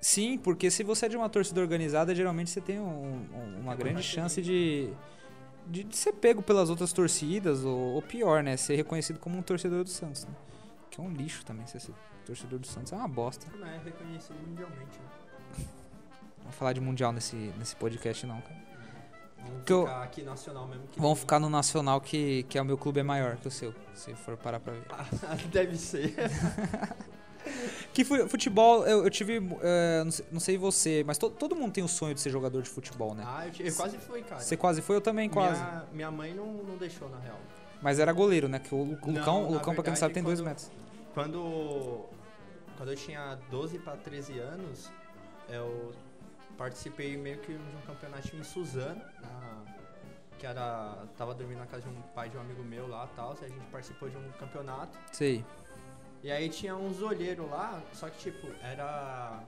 Sim, 0.00 0.38
porque 0.38 0.70
se 0.70 0.84
você 0.84 1.06
é 1.06 1.08
de 1.08 1.16
uma 1.16 1.28
torcida 1.28 1.60
organizada, 1.60 2.14
geralmente 2.14 2.50
você 2.50 2.60
tem 2.60 2.78
um- 2.78 2.84
um- 3.34 3.60
uma 3.60 3.72
É, 3.72 3.76
grande 3.76 4.02
chance 4.02 4.36
tem- 4.36 4.44
de, 4.44 4.94
de, 5.68 5.84
de 5.84 5.96
ser 5.96 6.12
pego 6.12 6.42
pelas 6.42 6.70
outras 6.70 6.92
torcidas, 6.92 7.64
ou, 7.64 7.76
ou 7.94 8.02
pior, 8.02 8.42
né? 8.42 8.56
Ser 8.56 8.76
reconhecido 8.76 9.18
como 9.18 9.36
um 9.38 9.42
torcedor 9.42 9.84
do 9.84 9.90
Santos, 9.90 10.24
né? 10.24 10.32
Que 10.90 11.00
é 11.00 11.04
um 11.04 11.12
lixo 11.12 11.44
também, 11.44 11.66
ser 11.66 11.80
ser 11.80 11.92
torcedor 12.24 12.58
do 12.58 12.66
Santos 12.66 12.92
é 12.92 12.96
uma 12.96 13.08
bosta. 13.08 13.46
Não 13.56 13.66
é 13.66 13.78
reconhecido 13.78 14.36
mundialmente, 14.46 14.98
né? 14.98 15.64
Não 16.38 16.44
vou 16.44 16.52
falar 16.52 16.72
de 16.72 16.80
mundial 16.80 17.12
nesse, 17.12 17.36
nesse 17.58 17.76
podcast, 17.76 18.26
não, 18.26 18.40
cara. 18.40 18.68
Vamos 19.46 19.62
Que 19.64 19.72
eu- 19.72 19.82
ficar 19.86 20.02
aqui 20.02 20.22
nacional 20.22 20.66
mesmo. 20.66 20.86
Que 20.88 21.00
Vamos 21.00 21.18
ficar 21.20 21.38
no 21.38 21.48
Nacional, 21.48 22.00
que, 22.00 22.42
que 22.44 22.58
é 22.58 22.62
o 22.62 22.64
meu 22.64 22.76
clube 22.76 23.00
é 23.00 23.02
maior 23.02 23.36
que 23.36 23.48
o 23.48 23.50
seu, 23.50 23.74
se 23.94 24.14
for 24.14 24.36
parar 24.36 24.60
pra 24.60 24.72
ver. 24.72 24.82
Deve 25.52 25.76
ser. 25.76 26.14
Que 27.92 28.04
fu- 28.04 28.28
futebol, 28.28 28.86
eu, 28.86 29.04
eu 29.04 29.10
tive, 29.10 29.36
eh, 29.62 30.02
não, 30.04 30.10
sei, 30.10 30.26
não 30.32 30.40
sei 30.40 30.58
você, 30.58 31.02
mas 31.06 31.18
to- 31.18 31.30
todo 31.30 31.56
mundo 31.56 31.72
tem 31.72 31.82
o 31.82 31.88
sonho 31.88 32.14
de 32.14 32.20
ser 32.20 32.30
jogador 32.30 32.62
de 32.62 32.68
futebol, 32.70 33.14
né? 33.14 33.24
Ah, 33.26 33.46
eu, 33.46 33.66
eu 33.66 33.74
quase 33.74 33.98
fui, 33.98 34.22
cara. 34.22 34.40
Você 34.40 34.56
quase 34.56 34.80
foi, 34.82 34.96
eu 34.96 35.00
também 35.00 35.28
quase. 35.28 35.60
Minha, 35.60 35.84
minha 35.92 36.10
mãe 36.10 36.34
não, 36.34 36.46
não 36.46 36.76
deixou, 36.76 37.08
na 37.08 37.18
real. 37.18 37.38
Mas 37.82 37.98
era 37.98 38.12
goleiro, 38.12 38.48
né? 38.48 38.58
Que 38.58 38.74
o, 38.74 38.78
Lu- 38.84 38.98
o 39.02 39.06
Não, 39.10 39.18
Lucão, 39.18 39.44
o 39.44 39.52
Lucão 39.52 39.74
pra 39.74 39.82
quem 39.82 39.92
não 39.92 39.98
verdade, 39.98 39.98
sabe, 40.00 40.14
tem 40.14 40.22
dois 40.22 40.40
quando- 40.40 40.46
metros. 40.48 40.70
Quando, 41.14 42.04
quando 42.76 42.90
eu 42.92 42.96
tinha 42.96 43.38
12 43.50 43.78
para 43.78 43.96
13 43.96 44.38
anos, 44.38 44.90
eu 45.48 45.92
participei 46.56 47.16
meio 47.16 47.38
que 47.38 47.52
de 47.52 47.58
um 47.58 47.80
campeonatinho 47.86 48.40
em 48.40 48.44
Suzano, 48.44 49.00
na- 49.20 49.64
que 50.38 50.46
era. 50.46 51.04
Tava 51.16 51.34
dormindo 51.34 51.58
na 51.58 51.66
casa 51.66 51.82
de 51.82 51.88
um 51.88 52.00
pai 52.14 52.28
de 52.28 52.36
um 52.36 52.40
amigo 52.40 52.62
meu 52.62 52.86
lá 52.88 53.08
e 53.12 53.16
tal, 53.16 53.32
a 53.32 53.48
gente 53.48 53.58
participou 53.72 54.08
de 54.08 54.16
um 54.16 54.30
campeonato. 54.38 54.96
Sei. 55.12 55.44
E 56.22 56.30
aí 56.30 56.48
tinha 56.48 56.74
uns 56.74 57.00
olheiros 57.00 57.48
lá, 57.48 57.82
só 57.92 58.08
que 58.08 58.18
tipo, 58.18 58.48
era. 58.62 59.40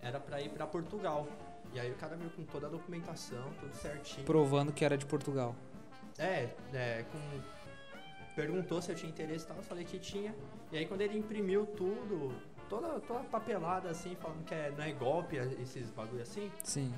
Era 0.00 0.18
pra 0.18 0.40
ir 0.40 0.48
pra 0.48 0.66
Portugal. 0.66 1.28
E 1.72 1.80
aí 1.80 1.90
o 1.90 1.94
cara 1.94 2.16
veio 2.16 2.30
com 2.30 2.44
toda 2.44 2.66
a 2.66 2.70
documentação, 2.70 3.50
tudo 3.60 3.72
certinho. 3.74 4.26
Provando 4.26 4.72
que 4.72 4.84
era 4.84 4.96
de 4.96 5.06
Portugal. 5.06 5.54
É, 6.18 6.50
é, 6.72 7.04
com. 7.10 7.18
Perguntou 8.34 8.80
se 8.80 8.90
eu 8.90 8.96
tinha 8.96 9.10
interesse 9.10 9.44
e 9.44 9.48
tal, 9.48 9.56
eu 9.58 9.62
falei 9.62 9.84
que 9.84 9.98
tinha. 9.98 10.34
E 10.70 10.78
aí 10.78 10.86
quando 10.86 11.02
ele 11.02 11.18
imprimiu 11.18 11.66
tudo, 11.66 12.34
toda, 12.68 12.98
toda 13.00 13.20
papelada 13.24 13.90
assim, 13.90 14.14
falando 14.16 14.44
que 14.44 14.54
é, 14.54 14.70
não 14.70 14.84
é 14.84 14.92
golpe, 14.92 15.36
esses 15.36 15.90
bagulho 15.90 16.22
assim. 16.22 16.50
Sim. 16.64 16.92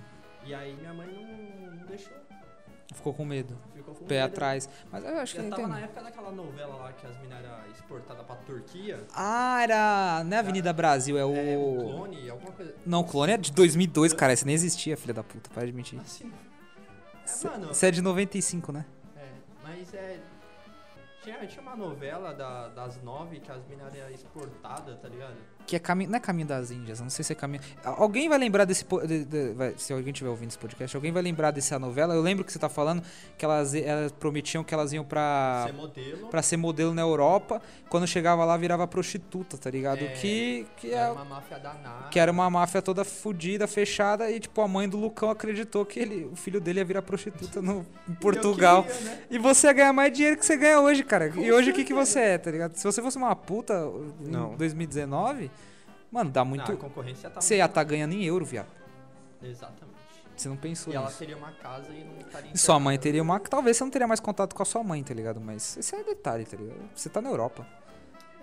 E 0.44 0.54
aí 0.54 0.74
minha 0.74 0.94
mãe 0.94 1.08
não, 1.08 1.72
não 1.72 1.86
deixou. 1.86 2.16
Ficou 2.92 3.14
com 3.14 3.24
medo. 3.24 3.56
Ficou 3.74 3.94
com 3.94 4.04
Pé 4.04 4.20
medo. 4.22 4.26
atrás. 4.32 4.68
Mas 4.92 5.04
eu 5.04 5.18
acho 5.18 5.34
que 5.34 5.40
Já 5.40 5.46
eu 5.46 5.50
tava 5.50 5.66
na 5.68 5.80
época 5.80 6.02
daquela 6.02 6.30
novela 6.30 6.76
lá 6.76 6.92
que 6.92 7.06
as 7.06 7.16
minas 7.18 7.44
eram 7.44 7.70
exportadas 7.70 8.26
pra 8.26 8.36
Turquia. 8.36 9.04
Ah, 9.14 9.62
era. 9.62 10.22
Não 10.24 10.36
é 10.36 10.40
Avenida 10.40 10.72
Brasil, 10.72 11.16
é 11.16 11.20
É, 11.22 11.24
o. 11.24 11.60
o 11.60 11.76
clone, 11.80 12.30
alguma 12.30 12.52
coisa. 12.52 12.74
Não, 12.84 13.00
o 13.00 13.04
clone 13.04 13.32
é 13.32 13.36
de 13.36 13.52
2002, 13.52 14.12
cara. 14.12 14.32
Esse 14.32 14.44
nem 14.46 14.54
existia, 14.54 14.96
filha 14.96 15.14
da 15.14 15.22
puta. 15.24 15.48
Para 15.52 15.66
de 15.66 15.72
mentir. 15.72 15.98
Assim. 16.00 16.30
É, 17.26 17.48
mano, 17.48 17.68
Você 17.74 17.86
é 17.86 17.90
de 17.90 18.02
95, 18.02 18.70
né? 18.72 18.84
É, 19.16 19.28
mas 19.62 19.94
é. 19.94 20.20
Tinha, 21.22 21.46
tinha 21.46 21.62
uma 21.62 21.74
novela 21.74 22.34
da- 22.34 22.68
das 22.68 23.02
nove 23.02 23.40
que 23.40 23.50
as 23.50 23.66
minas 23.66 23.94
eram 23.94 24.10
exportadas, 24.10 25.00
tá 25.00 25.08
ligado? 25.08 25.34
Que 25.66 25.76
é 25.76 25.78
caminho. 25.78 26.10
Não 26.10 26.16
é 26.16 26.20
caminho 26.20 26.46
das 26.46 26.70
Índias, 26.70 26.98
eu 26.98 27.04
não 27.04 27.10
sei 27.10 27.24
se 27.24 27.32
é 27.32 27.34
caminho. 27.36 27.62
Alguém 27.84 28.28
vai 28.28 28.36
lembrar 28.38 28.64
desse. 28.66 28.84
po- 28.84 29.06
de- 29.06 29.24
de- 29.24 29.52
vai- 29.52 29.74
se 29.78 29.92
alguém 29.92 30.12
tiver 30.12 30.28
ouvindo 30.28 30.48
esse 30.50 30.58
podcast, 30.58 30.94
alguém 30.94 31.10
vai 31.10 31.22
lembrar 31.22 31.50
dessa 31.52 31.78
novela. 31.78 32.14
Eu 32.14 32.20
lembro 32.20 32.44
que 32.44 32.52
você 32.52 32.58
tá 32.58 32.68
falando 32.68 33.02
que 33.38 33.44
elas, 33.44 33.74
elas 33.74 34.12
prometiam 34.12 34.62
que 34.62 34.74
elas 34.74 34.92
iam 34.92 35.04
pra. 35.04 35.64
Ser 35.66 35.72
modelo. 35.72 36.26
Pra 36.28 36.42
ser 36.42 36.56
modelo 36.58 36.92
na 36.92 37.00
Europa, 37.02 37.62
quando 37.88 38.06
chegava 38.06 38.44
lá 38.44 38.56
virava 38.56 38.86
prostituta, 38.86 39.56
tá 39.56 39.70
ligado? 39.70 40.02
É, 40.02 40.08
que, 40.08 40.66
que, 40.76 40.90
é, 40.90 40.96
Era 40.96 41.12
uma 41.12 41.24
máfia 41.24 41.58
danada. 41.58 42.08
que 42.10 42.18
era 42.18 42.30
uma 42.30 42.50
máfia 42.50 42.82
toda 42.82 43.04
fodida, 43.04 43.66
fechada, 43.66 44.30
e 44.30 44.38
tipo, 44.40 44.60
a 44.60 44.68
mãe 44.68 44.86
do 44.88 44.98
Lucão 44.98 45.30
acreditou 45.30 45.84
que 45.86 45.98
ele, 45.98 46.28
o 46.30 46.36
filho 46.36 46.60
dele 46.60 46.80
ia 46.80 46.84
virar 46.84 47.00
prostituta 47.02 47.62
no, 47.62 47.86
em 48.08 48.14
Portugal. 48.14 48.84
queria, 48.84 49.00
né? 49.00 49.18
E 49.30 49.38
você 49.38 49.66
ia 49.68 49.72
ganhar 49.72 49.92
mais 49.94 50.12
dinheiro 50.12 50.36
que 50.36 50.44
você 50.44 50.56
ganha 50.58 50.78
hoje, 50.80 51.02
cara. 51.02 51.30
Com 51.30 51.40
e 51.40 51.50
hoje 51.50 51.70
o 51.70 51.74
que, 51.74 51.84
que 51.84 51.94
você 51.94 52.18
é, 52.20 52.38
tá 52.38 52.50
ligado? 52.50 52.74
Se 52.76 52.84
você 52.84 53.00
fosse 53.00 53.16
uma 53.16 53.34
puta 53.34 53.88
em 54.20 54.28
Não. 54.30 54.54
2019, 54.56 55.50
mano, 56.14 56.30
dá 56.30 56.40
Ah, 56.42 56.44
muito. 56.44 56.70
a 56.72 56.76
concorrência 56.76 57.28
tá 57.28 57.40
Você 57.40 57.56
ia 57.56 57.64
estar 57.66 57.82
ganhando 57.84 58.14
em 58.14 58.24
euro, 58.24 58.44
viado. 58.44 58.68
Exatamente. 59.42 59.94
Você 60.36 60.48
não 60.48 60.56
pensou 60.56 60.92
E 60.92 60.96
ela 60.96 61.06
nisso. 61.06 61.18
teria 61.18 61.36
uma 61.36 61.52
casa 61.52 61.92
e 61.92 62.02
não 62.04 62.18
estaria 62.20 62.50
E 62.52 62.58
sua 62.58 62.78
mãe 62.80 62.98
teria 62.98 63.22
uma. 63.22 63.38
Talvez 63.40 63.76
você 63.76 63.84
não 63.84 63.90
teria 63.90 64.06
mais 64.08 64.18
contato 64.20 64.54
com 64.54 64.62
a 64.62 64.66
sua 64.66 64.82
mãe, 64.82 65.02
tá 65.02 65.14
ligado? 65.14 65.40
Mas 65.40 65.76
esse 65.76 65.94
é 65.94 66.02
detalhe, 66.02 66.44
tá 66.44 66.56
ligado? 66.56 66.78
Você 66.94 67.08
tá 67.08 67.20
na 67.20 67.28
Europa. 67.30 67.66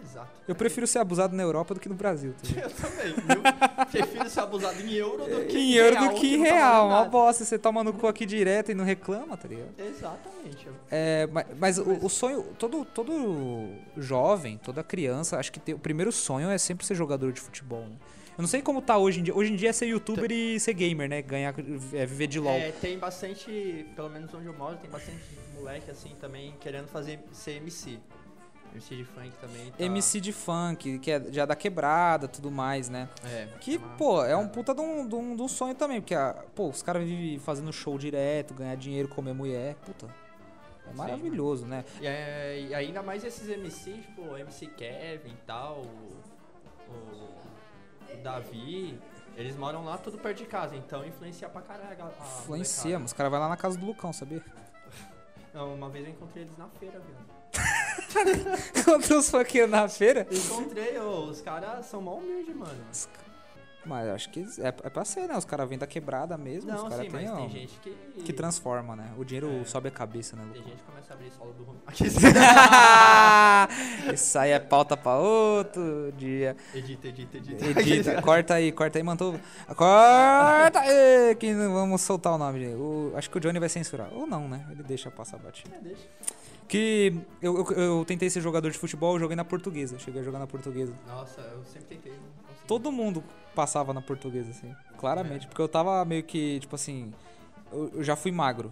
Exato. 0.04 0.30
Eu 0.48 0.56
prefiro 0.56 0.86
ser 0.88 1.00
abusado 1.00 1.36
na 1.36 1.44
Europa 1.44 1.74
do 1.74 1.80
que 1.80 1.88
no 1.88 1.96
Brasil, 1.96 2.34
tá? 2.34 2.50
Eu 2.62 2.70
também, 2.70 3.14
viu? 3.14 3.86
Prefiro 3.92 4.30
ser 4.30 4.40
abusado 4.42 4.82
em 4.82 4.92
euro 4.94 5.24
do 5.26 5.46
que 5.46 5.58
em 5.58 5.74
euro 5.74 6.00
do 6.00 6.10
que 6.16 6.36
em 6.36 6.44
tá 6.44 6.52
real. 6.54 6.88
Uma 6.88 7.06
bosta. 7.06 7.46
Você 7.46 7.58
toma 7.58 7.84
no 7.84 7.94
cu 7.94 8.08
aqui 8.08 8.26
direto 8.26 8.72
e 8.72 8.74
não 8.76 8.84
reclama, 8.84 9.38
tá 9.38 9.48
ligado? 9.48 9.70
Exatamente. 9.80 10.68
É, 10.90 11.28
ma- 11.28 11.46
mas, 11.58 11.78
o, 11.78 12.06
o 12.06 12.10
sonho, 12.10 12.44
todo, 12.58 12.84
todo 12.86 13.70
jovem, 13.98 14.58
toda 14.58 14.84
criança, 14.84 15.38
acho 15.38 15.52
que 15.52 15.60
tem- 15.60 15.76
o 15.76 15.80
primeiro 15.80 16.12
sonho 16.12 16.50
é 16.50 16.58
sempre 16.58 16.86
ser 16.86 16.96
jogador 16.96 17.32
de 17.32 17.40
futebol, 17.40 17.82
né? 17.82 17.96
Eu 18.38 18.42
não 18.42 18.48
sei 18.48 18.62
como 18.62 18.82
tá 18.82 18.98
hoje 18.98 19.20
em 19.20 19.24
dia. 19.24 19.36
Hoje 19.36 19.52
em 19.54 19.56
dia 19.56 19.70
é 19.70 19.74
ser 19.74 19.86
youtuber 19.88 20.32
e 20.32 20.60
ser 20.60 20.74
gamer, 20.74 21.08
né? 21.08 21.22
Ganhar, 21.22 21.54
é, 21.94 22.06
viver 22.06 22.28
de 22.28 22.40
LOL. 22.40 22.54
É, 22.56 22.72
tem 22.72 22.98
bastante, 22.98 23.86
pelo 23.96 24.10
menos 24.10 24.34
onde 24.34 24.46
eu 24.48 24.54
moro, 24.54 24.78
tem 24.78 24.90
bastante 24.90 25.20
moleque 25.54 25.92
assim 25.92 26.16
também 26.20 26.56
querendo 26.60 26.88
fazer 26.88 27.20
ser 27.34 27.58
MC. 27.58 28.00
MC 28.74 28.96
de 28.96 29.04
funk 29.06 29.32
também. 29.42 29.72
Tá, 29.72 29.84
MC 29.84 30.20
de 30.22 30.32
funk, 30.32 31.00
que 31.00 31.12
é 31.12 31.22
já 31.32 31.46
da 31.46 31.56
quebrada 31.56 32.28
tudo 32.28 32.50
mais, 32.50 32.88
né? 32.90 33.10
É. 33.26 33.48
Que, 33.60 33.78
uma- 33.78 33.88
pô, 33.98 34.24
é 34.24 34.36
um 34.36 34.48
puta 34.48 34.74
de 34.74 34.82
um, 34.82 35.08
de 35.08 35.16
um, 35.16 35.36
de 35.36 35.42
um 35.42 35.48
sonho 35.48 35.76
também, 35.76 36.00
porque, 36.02 36.16
pô, 36.56 36.70
os 36.70 36.82
caras 36.82 37.04
vivem 37.04 37.38
fazendo 37.40 37.72
show 37.74 37.98
direto, 37.98 38.54
ganhar 38.54 38.76
dinheiro, 38.76 39.08
comer 39.10 39.34
mulher, 39.34 39.76
puta. 39.86 40.08
É 40.90 40.94
maravilhoso, 40.94 41.66
né? 41.66 41.86
E, 42.02 42.08
é, 42.08 42.62
e 42.70 42.76
ainda 42.76 43.02
mais 43.04 43.24
esses 43.24 43.48
MCs, 43.48 44.06
tipo, 44.06 44.36
MC 44.38 44.68
Kevin 44.68 45.30
e 45.30 45.38
tal, 45.46 45.82
o, 46.90 46.94
o 48.14 48.18
Davi, 48.24 49.00
Eles 49.38 49.56
moram 49.56 49.86
lá 49.86 49.98
tudo 49.98 50.18
perto 50.18 50.40
de 50.40 50.46
casa, 50.46 50.76
então 50.76 51.06
influencia 51.06 51.48
pra 51.48 51.62
caralho. 51.62 52.04
a- 52.04 52.42
Influencia, 52.42 53.00
mas 53.00 53.12
os 53.12 53.14
caras 53.14 53.32
vão 53.32 53.40
lá 53.40 53.48
na 53.48 53.56
casa 53.58 53.78
do 53.78 53.86
Lucão, 53.86 54.12
sabia? 54.12 54.44
Não, 55.54 55.74
uma 55.74 55.90
vez 55.90 56.06
eu 56.06 56.12
encontrei 56.12 56.44
eles 56.44 56.58
na 56.58 56.68
feira, 56.68 57.00
viu? 57.00 57.16
Encontrou 58.76 59.20
os 59.20 59.30
funkeiros 59.30 59.70
na 59.72 59.88
feira. 59.90 60.26
Encontrei, 60.32 60.98
ô, 61.00 61.26
os 61.26 61.42
caras 61.42 61.86
são 61.86 62.02
mó 62.02 62.16
humildes, 62.16 62.56
mano. 62.56 62.84
Mas 63.84 64.08
acho 64.10 64.30
que 64.30 64.46
é, 64.60 64.68
é 64.68 64.72
pra 64.92 65.04
ser, 65.04 65.28
né? 65.28 65.36
Os 65.36 65.44
caras 65.44 65.68
vêm 65.68 65.76
da 65.76 65.88
quebrada 65.88 66.38
mesmo. 66.38 66.72
os 66.72 66.84
Não, 66.84 66.88
caras 66.88 67.08
mas 67.12 67.24
têm, 67.24 67.36
tem 67.36 67.46
ó, 67.46 67.50
gente 67.50 67.80
que. 67.82 67.96
que 68.26 68.32
transforma, 68.32 68.96
né? 68.96 69.12
O 69.18 69.26
dinheiro 69.26 69.50
É. 69.62 69.66
sobe 69.66 69.88
a 69.88 69.92
cabeça, 69.92 70.36
né, 70.36 70.44
Tem 70.54 70.62
gente 70.62 70.76
que 70.76 70.84
começa 70.84 71.12
a 71.12 71.16
abrir 71.16 71.32
solo 71.32 71.52
do. 71.54 71.66
Isso 74.14 74.38
aí 74.38 74.52
é 74.52 74.60
pauta 74.60 74.96
pra 74.96 75.18
outro 75.18 76.14
dia. 76.16 76.56
edita, 76.76 77.08
edita, 77.08 77.38
edita. 77.38 77.66
Edita, 77.82 78.22
corta 78.26 78.54
aí, 78.54 78.72
corta 78.72 79.00
aí, 79.00 79.04
mantou. 79.04 79.34
Corta 79.76 80.80
aí, 80.82 81.34
que 81.36 81.52
vamos 81.52 82.02
soltar 82.02 82.34
o 82.34 82.38
nome. 82.38 82.64
O, 82.76 83.14
acho 83.16 83.32
que 83.32 83.38
o 83.38 83.42
Johnny 83.42 83.58
vai 83.60 83.68
censurar. 83.70 84.10
Ou 84.14 84.28
não, 84.28 84.48
né? 84.48 84.64
Ele 84.70 84.84
deixa 84.84 85.10
passar 85.10 85.40
batido. 85.40 85.72
É, 85.74 85.80
deixa. 85.80 86.04
Que 86.72 87.14
eu, 87.42 87.58
eu, 87.58 87.72
eu 87.74 88.06
tentei 88.06 88.30
ser 88.30 88.40
jogador 88.40 88.72
de 88.72 88.78
futebol, 88.78 89.16
eu 89.16 89.20
joguei 89.20 89.36
na 89.36 89.44
portuguesa. 89.44 90.00
Cheguei 90.00 90.22
a 90.22 90.24
jogar 90.24 90.40
na 90.40 90.48
portuguesa. 90.48 90.94
Nossa, 91.06 91.42
eu 91.42 91.66
sempre 91.66 91.98
tentei. 91.98 92.14
Todo 92.66 92.90
mundo 92.94 93.22
passava 93.54 93.94
na 93.94 94.02
portuguesa, 94.02 94.52
assim. 94.52 94.74
Claramente. 94.98 95.48
Porque 95.48 95.62
eu 95.62 95.68
tava 95.68 96.06
meio 96.06 96.24
que, 96.24 96.62
tipo 96.62 96.74
assim. 96.74 97.14
Eu, 97.74 97.92
eu 97.96 98.04
já 98.06 98.16
fui 98.16 98.32
magro. 98.32 98.72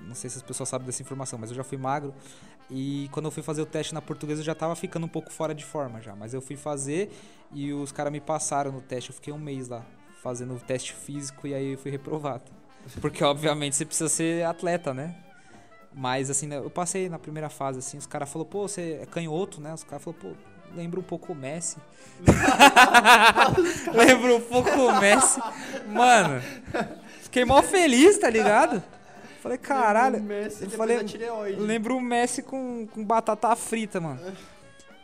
Não 0.00 0.14
sei 0.14 0.30
se 0.30 0.38
as 0.38 0.42
pessoas 0.42 0.70
sabem 0.70 0.86
dessa 0.86 1.02
informação, 1.02 1.38
mas 1.38 1.50
eu 1.50 1.56
já 1.56 1.62
fui 1.62 1.76
magro. 1.76 2.14
E 2.70 3.10
quando 3.12 3.26
eu 3.26 3.30
fui 3.30 3.42
fazer 3.42 3.60
o 3.60 3.66
teste 3.66 3.92
na 3.92 4.00
portuguesa, 4.00 4.40
eu 4.40 4.46
já 4.46 4.54
tava 4.54 4.74
ficando 4.74 5.04
um 5.04 5.08
pouco 5.08 5.30
fora 5.30 5.54
de 5.54 5.66
forma 5.66 6.00
já. 6.00 6.16
Mas 6.16 6.32
eu 6.32 6.40
fui 6.40 6.56
fazer 6.56 7.12
e 7.52 7.74
os 7.74 7.92
caras 7.92 8.10
me 8.10 8.22
passaram 8.22 8.72
no 8.72 8.80
teste. 8.80 9.10
Eu 9.10 9.14
fiquei 9.14 9.34
um 9.34 9.38
mês 9.38 9.68
lá 9.68 9.84
fazendo 10.22 10.54
o 10.54 10.58
teste 10.58 10.94
físico 10.94 11.46
e 11.46 11.52
aí 11.52 11.72
eu 11.72 11.78
fui 11.78 11.90
reprovado. 11.90 12.44
Porque, 13.02 13.22
obviamente, 13.22 13.76
você 13.76 13.84
precisa 13.84 14.08
ser 14.08 14.46
atleta, 14.46 14.94
né? 14.94 15.14
Mas, 15.94 16.30
assim, 16.30 16.46
né, 16.46 16.56
eu 16.56 16.70
passei 16.70 17.08
na 17.08 17.18
primeira 17.18 17.48
fase, 17.48 17.78
assim. 17.78 17.98
Os 17.98 18.06
caras 18.06 18.30
falaram, 18.30 18.50
pô, 18.50 18.66
você 18.66 19.00
é 19.02 19.06
canhoto, 19.06 19.60
né? 19.60 19.74
Os 19.74 19.84
caras 19.84 20.02
falaram, 20.02 20.22
pô, 20.22 20.30
lembra 20.74 20.98
um 20.98 21.02
pouco 21.02 21.32
o 21.32 21.36
Messi. 21.36 21.76
lembra 23.92 24.34
um 24.34 24.40
pouco 24.40 24.70
o 24.70 25.00
Messi. 25.00 25.40
Mano, 25.88 26.42
fiquei 27.20 27.44
mó 27.44 27.62
feliz, 27.62 28.18
tá 28.18 28.30
ligado? 28.30 28.82
Falei, 29.42 29.58
caralho. 29.58 30.18
O 30.18 30.22
Messi 30.22 30.64
eu 30.64 30.70
falei. 30.70 30.98
Lembro 31.58 31.96
o 31.96 32.00
Messi 32.00 32.42
com, 32.42 32.86
com 32.86 33.04
batata 33.04 33.54
frita, 33.56 34.00
mano. 34.00 34.20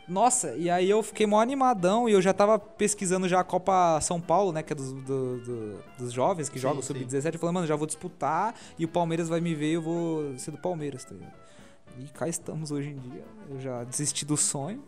Nossa, 0.09 0.55
e 0.55 0.69
aí 0.69 0.89
eu 0.89 1.03
fiquei 1.03 1.27
mó 1.27 1.39
animadão 1.39 2.09
e 2.09 2.13
eu 2.13 2.21
já 2.21 2.33
tava 2.33 2.57
pesquisando 2.57 3.27
já 3.29 3.39
a 3.39 3.43
Copa 3.43 3.99
São 4.01 4.19
Paulo, 4.19 4.51
né? 4.51 4.63
Que 4.63 4.73
é 4.73 4.75
dos, 4.75 4.91
do- 4.91 5.39
do- 5.39 5.79
dos 5.99 6.11
jovens 6.11 6.49
que 6.49 6.55
Sim, 6.57 6.63
jogam 6.63 6.81
sim. 6.81 6.87
sub-17. 6.95 7.33
Eu 7.35 7.39
falei, 7.39 7.53
mano, 7.53 7.67
já 7.67 7.75
vou 7.75 7.85
disputar 7.85 8.55
e 8.77 8.85
o 8.85 8.87
Palmeiras 8.87 9.29
vai 9.29 9.39
me 9.39 9.53
ver 9.53 9.69
e 9.71 9.73
eu 9.73 9.81
vou 9.81 10.35
ser 10.39 10.49
do 10.51 10.57
Palmeiras, 10.57 11.05
tá 11.05 11.13
ligado? 11.13 11.33
E 11.99 12.05
cá 12.07 12.27
estamos 12.27 12.71
hoje 12.71 12.89
em 12.89 12.97
dia. 12.97 13.23
Eu 13.49 13.59
já 13.59 13.83
desisti 13.83 14.25
do 14.25 14.35
sonho. 14.35 14.83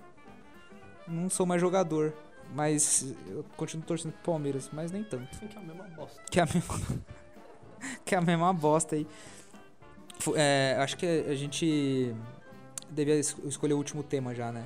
Não 1.08 1.30
sou 1.30 1.46
mais 1.46 1.62
jogador. 1.62 2.14
Mas 2.54 3.14
eu 3.30 3.46
continuo 3.56 3.86
torcendo 3.86 4.12
pro 4.14 4.34
Palmeiras, 4.34 4.70
mas 4.74 4.92
nem 4.92 5.04
tanto. 5.04 5.38
Que 5.40 5.56
é 5.56 5.60
a 5.60 5.62
mesma 5.64 5.84
bosta. 5.96 6.22
Que 6.30 6.40
é 6.40 6.44
a 6.44 6.46
mesma, 6.46 6.80
que 8.06 8.16
é 8.16 8.18
a 8.18 8.22
mesma 8.22 8.54
bosta 8.54 8.96
aí. 8.96 9.08
É, 10.36 10.76
acho 10.80 10.98
que 10.98 11.06
a 11.06 11.36
gente 11.36 12.14
devia 12.90 13.16
es- 13.16 13.36
escolher 13.46 13.74
o 13.74 13.78
último 13.78 14.04
tema 14.04 14.36
já, 14.36 14.52
né? 14.52 14.66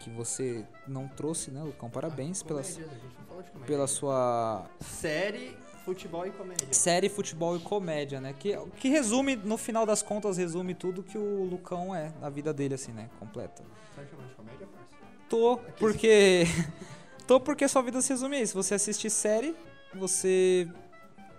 Que 0.00 0.10
você 0.10 0.64
não 0.86 1.08
trouxe, 1.08 1.50
né, 1.50 1.62
Lucão? 1.62 1.90
Parabéns 1.90 2.42
pela, 2.42 2.62
Comédia, 2.62 2.86
a 2.86 2.94
gente 2.94 3.04
não 3.18 3.26
falou 3.26 3.42
de 3.42 3.50
comédia. 3.50 3.66
pela 3.66 3.86
sua 3.86 4.66
Série, 4.80 5.56
futebol 5.84 6.26
e 6.26 6.30
comédia. 6.30 6.68
série 6.72 7.08
futebol 7.08 7.56
e 7.56 7.60
comédia, 7.60 8.20
né? 8.20 8.32
Que, 8.38 8.56
que 8.78 8.88
resume, 8.88 9.34
no 9.36 9.56
final 9.58 9.84
das 9.84 10.00
contas, 10.02 10.36
resume 10.36 10.74
tudo 10.74 11.02
que 11.02 11.18
o 11.18 11.44
Lucão 11.44 11.94
é 11.94 12.12
na 12.20 12.30
vida 12.30 12.52
dele, 12.54 12.74
assim, 12.74 12.92
né? 12.92 13.08
Completa. 13.18 13.62
Você 13.62 14.00
tá 14.02 14.06
chamando 14.08 14.28
de 14.28 14.34
comédia, 14.34 14.66
parça? 14.66 14.88
Tô, 15.28 15.58
porque. 15.78 16.44
Tô 17.26 17.38
porque 17.38 17.68
sua 17.68 17.82
vida 17.82 18.00
se 18.00 18.08
resume 18.10 18.36
a 18.36 18.40
isso. 18.40 18.54
Você 18.54 18.72
assiste 18.74 19.10
série, 19.10 19.54
você 19.94 20.66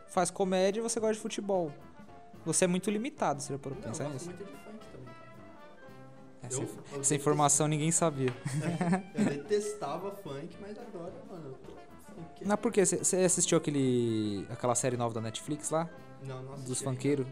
faz 0.07 0.29
comédia 0.29 0.79
e 0.79 0.83
você 0.83 0.99
gosta 0.99 1.15
de 1.15 1.19
futebol. 1.19 1.71
Você 2.45 2.65
é 2.65 2.67
muito 2.67 2.91
limitado, 2.91 3.41
você 3.41 3.53
já 3.53 3.59
parou 3.59 3.75
pensar 3.79 4.07
nisso? 4.09 4.25
muito 4.27 4.43
de 4.43 4.51
funk. 4.51 4.85
Essa, 6.43 6.57
Eu- 6.59 6.63
inf- 6.63 6.93
eu 6.93 7.01
essa 7.01 7.15
informação 7.15 7.67
ninguém 7.67 7.91
sabia. 7.91 8.33
Eu 9.13 9.25
detestava 9.25 10.11
funk, 10.11 10.55
mas 10.61 10.77
agora, 10.77 11.11
mano, 11.29 11.47
eu 11.47 11.53
tô 11.53 11.73
funk. 12.15 12.45
Mas 12.45 12.59
por 12.59 12.71
quê? 12.71 12.85
Você- 12.85 13.17
assistiu 13.17 13.57
aquele, 13.57 14.45
aquela 14.49 14.73
série 14.75 14.95
nova 14.97 15.13
da 15.13 15.21
Netflix 15.21 15.69
lá? 15.69 15.89
Não, 16.25 16.41
não 16.43 16.55
Dos 16.59 16.81
funkeiros? 16.81 17.27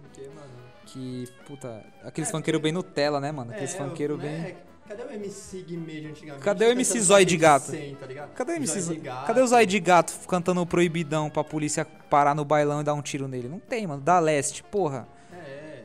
Que, 0.85 1.27
puta, 1.45 1.83
aqueles 2.03 2.29
É, 2.29 2.31
funkeiros 2.31 2.61
bem 2.61 2.71
Nutella, 2.71 3.19
né, 3.19 3.31
mano? 3.31 3.51
Aqueles 3.51 3.73
é, 3.73 3.77
funkeiros 3.77 4.19
bem... 4.19 4.55
Cadê 4.87 5.03
o 5.03 5.11
MC 5.11 5.61
Guimê 5.63 6.05
antigamente? 6.07 6.45
Cadê 6.45 6.65
o 6.65 6.69
MC 6.71 7.01
Zóio 7.01 7.25
de 7.25 7.35
Gato? 7.35 7.65
Sen, 7.71 7.95
tá 7.95 8.05
ligado? 8.05 8.31
Cadê 8.33 8.53
o 8.53 8.55
MC 8.55 8.79
Zóio 8.79 8.97
de? 8.99 9.05
Gato. 9.05 9.27
Cadê 9.27 9.41
o 9.41 9.47
Zóio 9.47 9.67
de 9.67 9.79
Gato 9.81 10.13
cantando 10.29 10.61
o 10.61 10.65
proibidão 10.65 11.29
pra 11.29 11.43
polícia 11.43 11.83
parar 12.09 12.33
no 12.33 12.45
bailão 12.45 12.79
e 12.79 12.85
dar 12.85 12.93
um 12.93 13.01
tiro 13.01 13.27
nele? 13.27 13.49
Não 13.49 13.59
tem, 13.59 13.85
mano. 13.85 14.01
Da 14.01 14.17
Leste, 14.17 14.63
porra. 14.63 15.05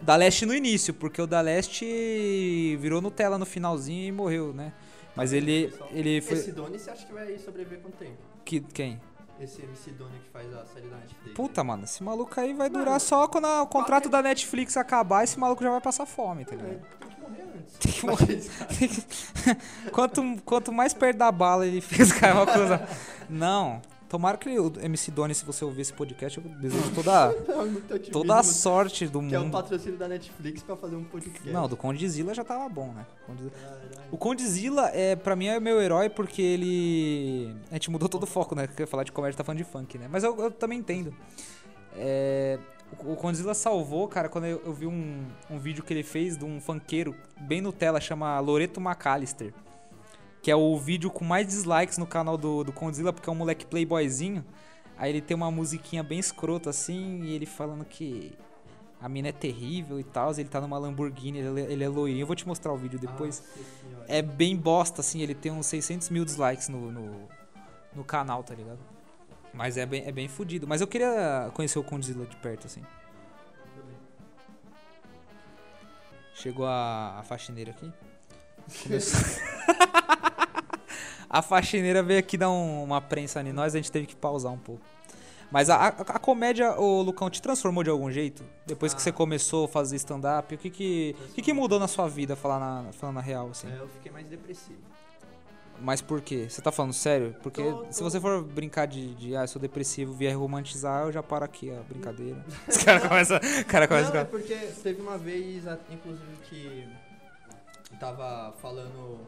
Da 0.02 0.16
Leste 0.16 0.44
no 0.44 0.54
início, 0.54 0.92
porque 0.92 1.22
o 1.22 1.26
da 1.26 1.40
Leste 1.40 2.76
virou 2.80 3.00
Nutella 3.00 3.38
no 3.38 3.46
finalzinho 3.46 4.08
e 4.08 4.12
morreu, 4.12 4.52
né? 4.52 4.72
Mas 5.14 5.32
ele, 5.32 5.68
pessoal. 5.68 5.90
ele 5.92 6.20
foi... 6.20 6.38
Esse 6.38 6.52
Doni, 6.52 6.78
você 6.78 6.90
acha 6.90 7.06
que 7.06 7.12
vai 7.12 7.38
sobreviver 7.38 7.80
quanto 7.80 7.96
tempo? 7.96 8.16
Que, 8.44 8.60
quem? 8.60 9.00
Esse 9.40 9.62
MC 9.62 9.90
Doni 9.92 10.18
que 10.18 10.30
faz 10.30 10.52
a 10.54 10.64
série 10.66 10.88
da 10.88 10.96
Netflix. 10.96 11.34
Puta, 11.34 11.62
mano, 11.62 11.84
esse 11.84 12.02
maluco 12.02 12.38
aí 12.40 12.52
vai 12.52 12.68
durar 12.68 13.00
só 13.00 13.28
quando 13.28 13.46
o 13.46 13.66
contrato 13.66 14.08
da 14.08 14.22
Netflix 14.22 14.76
acabar, 14.76 15.24
esse 15.24 15.38
maluco 15.38 15.62
já 15.62 15.70
vai 15.70 15.80
passar 15.80 16.06
fome, 16.06 16.44
tá 16.44 16.54
É, 16.54 16.58
tem 16.58 17.10
que 17.10 17.20
morrer 17.20 17.42
antes. 17.56 17.78
Tem 17.78 17.92
que 17.92 18.06
morrer. 18.06 19.60
quanto, 19.92 20.42
quanto 20.44 20.72
mais 20.72 20.94
perto 20.94 21.18
da 21.18 21.30
bala 21.30 21.66
ele 21.66 21.82
cara 22.18 22.32
é 22.32 22.34
uma 22.34 22.46
coisa... 22.46 22.88
Não, 23.28 23.80
tomara 24.12 24.36
que 24.36 24.58
o 24.58 24.70
MC 24.78 25.10
Doni, 25.10 25.34
se 25.34 25.42
você 25.42 25.64
ouvir 25.64 25.80
esse 25.80 25.92
podcast, 25.94 26.36
eu 26.36 26.44
desejo 26.56 26.90
toda, 26.94 27.32
toda 28.12 28.38
a 28.38 28.42
sorte 28.42 29.08
do 29.08 29.26
Que 29.26 29.34
é 29.34 29.38
o 29.38 29.44
mundo. 29.44 29.52
patrocínio 29.52 29.98
da 29.98 30.06
Netflix 30.06 30.62
pra 30.62 30.76
fazer 30.76 30.96
um 30.96 31.04
podcast. 31.04 31.50
Não, 31.50 31.66
do 31.66 31.78
Condizila 31.78 32.34
já 32.34 32.44
tava 32.44 32.68
bom, 32.68 32.92
né? 32.92 33.06
Condizila-. 33.26 33.52
O 34.10 34.18
Condzilla, 34.18 34.90
é, 34.92 35.16
pra 35.16 35.34
mim, 35.34 35.46
é 35.46 35.58
meu 35.58 35.80
herói 35.80 36.10
porque 36.10 36.42
ele. 36.42 37.56
A 37.70 37.74
gente 37.76 37.90
mudou 37.90 38.06
todo 38.06 38.24
o 38.24 38.26
foco, 38.26 38.54
né? 38.54 38.66
Porque 38.66 38.84
falar 38.84 39.04
de 39.04 39.12
comédia 39.12 39.38
tá 39.38 39.44
falando 39.44 39.58
de 39.58 39.64
funk, 39.64 39.96
né? 39.96 40.06
Mas 40.10 40.22
eu, 40.24 40.38
eu 40.38 40.50
também 40.50 40.78
entendo. 40.78 41.14
É, 41.96 42.58
o, 42.98 43.16
Condzilla 43.16 43.54
salvou, 43.54 44.06
cara, 44.08 44.28
quando 44.28 44.44
eu, 44.44 44.60
eu 44.62 44.74
vi 44.74 44.86
um, 44.86 45.24
um 45.48 45.58
vídeo 45.58 45.82
que 45.82 45.90
ele 45.90 46.02
fez 46.02 46.36
de 46.36 46.44
um 46.44 46.60
funkeiro 46.60 47.16
bem 47.40 47.62
Nutella, 47.62 47.98
chama 47.98 48.38
Loreto 48.40 48.78
McAllister. 48.78 49.54
Que 50.42 50.50
é 50.50 50.56
o 50.56 50.76
vídeo 50.76 51.08
com 51.10 51.24
mais 51.24 51.46
dislikes 51.46 51.96
no 51.98 52.06
canal 52.06 52.36
do, 52.36 52.64
do 52.64 52.72
Condzilla, 52.72 53.12
porque 53.12 53.28
é 53.30 53.32
um 53.32 53.36
moleque 53.36 53.64
playboyzinho. 53.64 54.44
Aí 54.98 55.10
ele 55.10 55.20
tem 55.20 55.36
uma 55.36 55.50
musiquinha 55.50 56.02
bem 56.02 56.18
escrota 56.18 56.68
assim, 56.70 57.22
e 57.22 57.32
ele 57.34 57.46
falando 57.46 57.84
que 57.84 58.36
a 59.00 59.08
mina 59.08 59.28
é 59.28 59.32
terrível 59.32 59.98
e 60.00 60.04
tal. 60.04 60.32
Ele 60.32 60.44
tá 60.48 60.60
numa 60.60 60.78
Lamborghini, 60.78 61.38
ele, 61.38 61.60
é- 61.60 61.72
ele 61.72 61.84
é 61.84 61.88
loirinho. 61.88 62.22
Eu 62.22 62.26
vou 62.26 62.34
te 62.36 62.46
mostrar 62.46 62.72
o 62.72 62.76
vídeo 62.76 62.98
depois. 62.98 63.40
Nossa 63.40 63.64
senhora. 63.80 64.04
É 64.08 64.20
bem 64.20 64.56
bosta, 64.56 65.00
assim, 65.00 65.20
ele 65.22 65.34
tem 65.34 65.50
uns 65.52 65.66
600 65.66 66.08
mil 66.10 66.24
dislikes 66.24 66.68
no, 66.68 66.90
no, 66.90 67.28
no 67.94 68.04
canal, 68.04 68.42
tá 68.42 68.54
ligado? 68.54 68.78
Mas 69.54 69.76
é 69.76 69.86
bem, 69.86 70.02
é 70.06 70.10
bem 70.12 70.28
fudido. 70.28 70.66
Mas 70.66 70.80
eu 70.80 70.86
queria 70.88 71.50
conhecer 71.54 71.78
o 71.78 71.84
Condzilla 71.84 72.26
de 72.26 72.36
perto, 72.36 72.66
assim. 72.66 72.82
Chegou 76.34 76.66
a, 76.66 77.18
a 77.18 77.22
faxineira 77.22 77.70
aqui. 77.70 77.92
Começou- 78.82 79.20
a 81.32 81.40
faxineira 81.42 82.02
veio 82.02 82.20
aqui 82.20 82.36
dar 82.36 82.50
um- 82.50 82.84
uma 82.84 83.00
prensa 83.00 83.40
em 83.40 83.52
nós, 83.52 83.74
a 83.74 83.78
gente 83.78 83.90
teve 83.90 84.06
que 84.06 84.14
pausar 84.14 84.52
um 84.52 84.58
pouco. 84.58 84.82
Mas 85.50 85.68
a, 85.68 85.76
a, 85.76 85.86
a 85.88 86.18
comédia, 86.18 86.78
o 86.80 87.02
Lucão, 87.02 87.28
te 87.28 87.40
transformou 87.42 87.82
de 87.82 87.90
algum 87.90 88.10
jeito? 88.10 88.42
Depois 88.66 88.94
que 88.94 89.00
Ah. 89.00 89.02
você 89.02 89.12
começou 89.12 89.64
a 89.64 89.68
fazer 89.68 89.96
stand-up, 89.96 90.54
o 90.54 90.58
que 90.58 90.70
que, 90.70 91.16
que 91.34 91.42
que 91.42 91.52
mudou 91.52 91.78
na 91.80 91.88
sua 91.88 92.08
vida, 92.08 92.34
falar 92.36 92.58
na, 92.60 92.92
falando 92.92 93.16
na 93.16 93.20
real, 93.20 93.48
assim? 93.50 93.70
É, 93.70 93.76
eu 93.78 93.88
fiquei 93.88 94.10
mais 94.12 94.26
depressivo. 94.26 94.78
Mas 95.80 96.00
por 96.00 96.20
quê? 96.20 96.46
Você 96.48 96.62
tá 96.62 96.70
falando 96.70 96.92
sério? 96.92 97.34
Porque 97.42 97.60
Tô- 97.62 97.86
se 97.90 97.98
tô. 97.98 98.08
você 98.08 98.20
for 98.20 98.42
brincar 98.44 98.86
de, 98.86 99.14
de 99.14 99.34
ah, 99.36 99.42
eu 99.42 99.48
sou 99.48 99.60
depressivo, 99.60 100.12
vier 100.12 100.34
romantizar, 100.38 101.04
eu 101.06 101.12
já 101.12 101.22
paro 101.22 101.44
aqui 101.44 101.70
a 101.70 101.80
brincadeira. 101.82 102.42
Os 102.68 102.76
caras 102.78 103.02
começam. 103.08 103.40
Cara 103.66 103.88
começa 103.88 104.10
Não, 104.10 104.18
a 104.18 104.20
é 104.20 104.24
porque 104.24 104.54
teve 104.82 105.02
uma 105.02 105.18
vez, 105.18 105.64
inclusive, 105.90 106.36
que 106.48 106.88
tava 107.98 108.54
falando. 108.62 109.18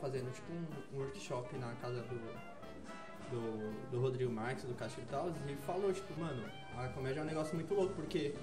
Fazendo 0.00 0.32
tipo 0.32 0.52
um, 0.52 0.96
um 0.96 1.00
workshop 1.00 1.56
na 1.58 1.72
casa 1.74 2.02
do. 2.02 2.50
Do, 3.30 3.90
do 3.92 4.00
Rodrigo 4.00 4.32
Marques, 4.32 4.64
do 4.64 4.74
Castro 4.74 5.02
e 5.02 5.06
tal, 5.06 5.32
e 5.46 5.54
falou, 5.54 5.92
tipo, 5.92 6.18
mano, 6.18 6.42
a 6.76 6.88
comédia 6.88 7.20
é 7.20 7.22
um 7.22 7.26
negócio 7.26 7.54
muito 7.54 7.72
louco, 7.72 7.94
porque 7.94 8.34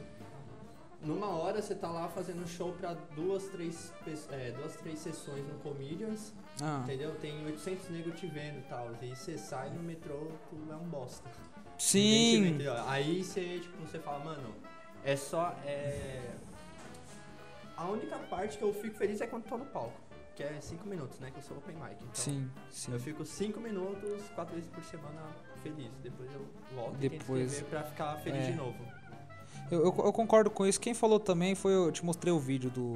numa 1.02 1.28
hora 1.28 1.62
você 1.62 1.76
tá 1.76 1.90
lá 1.90 2.08
fazendo 2.08 2.48
show 2.48 2.72
pra 2.72 2.94
duas, 3.14 3.44
três, 3.50 3.94
é, 4.32 4.52
duas, 4.52 4.78
três 4.78 5.00
sessões 5.00 5.46
no 5.46 5.56
Comedians, 5.60 6.34
Ah, 6.62 6.82
entendeu? 6.84 7.14
Tem 7.16 7.46
800 7.46 7.90
negros 7.90 8.18
te 8.18 8.28
vendo 8.28 8.60
e 8.60 8.64
tal. 8.64 8.90
E 9.02 9.14
você 9.14 9.38
sai 9.38 9.70
no 9.72 9.84
metrô, 9.84 10.32
tu 10.50 10.56
é 10.72 10.76
um 10.76 10.88
bosta. 10.88 11.30
Sim. 11.78 12.46
entendeu? 12.46 12.74
Aí 12.88 13.24
você, 13.24 13.60
tipo, 13.60 13.78
você 13.86 14.00
fala, 14.00 14.24
mano, 14.24 14.56
é 15.04 15.16
só. 15.18 15.54
É... 15.66 16.34
A 17.76 17.90
única 17.90 18.18
parte 18.18 18.58
que 18.58 18.64
eu 18.64 18.74
fico 18.74 18.96
feliz 18.96 19.22
é 19.22 19.28
quando 19.28 19.44
tô 19.44 19.58
no 19.58 19.66
palco. 19.66 20.07
Que 20.38 20.44
é 20.44 20.56
5 20.62 20.88
minutos, 20.88 21.20
né? 21.20 21.32
Que 21.32 21.40
eu 21.40 21.44
sou 21.44 21.58
open 21.58 21.76
mic. 21.76 21.94
Então 21.96 22.10
Sim, 22.14 22.48
sim. 22.70 22.92
eu 22.94 23.00
fico 23.00 23.26
5 23.26 23.60
minutos, 23.60 24.22
4 24.36 24.54
vezes 24.54 24.70
por 24.70 24.84
semana 24.84 25.20
feliz. 25.64 25.90
Depois 26.04 26.30
eu 26.32 26.46
volto 26.76 26.96
e 27.04 27.10
Depois- 27.10 27.52
escrever 27.54 27.70
pra 27.72 27.84
ficar 27.84 28.16
feliz 28.18 28.44
é. 28.44 28.52
de 28.52 28.56
novo. 28.58 28.78
Eu, 29.72 29.80
eu, 29.80 29.86
eu 30.06 30.14
concordo 30.14 30.52
com 30.52 30.66
isso. 30.66 30.80
Quem 30.80 30.94
falou 30.94 31.20
também 31.20 31.56
foi. 31.56 31.74
Eu 31.74 31.92
te 31.92 32.06
mostrei 32.06 32.32
o 32.32 32.40
vídeo 32.40 32.70
do, 32.70 32.94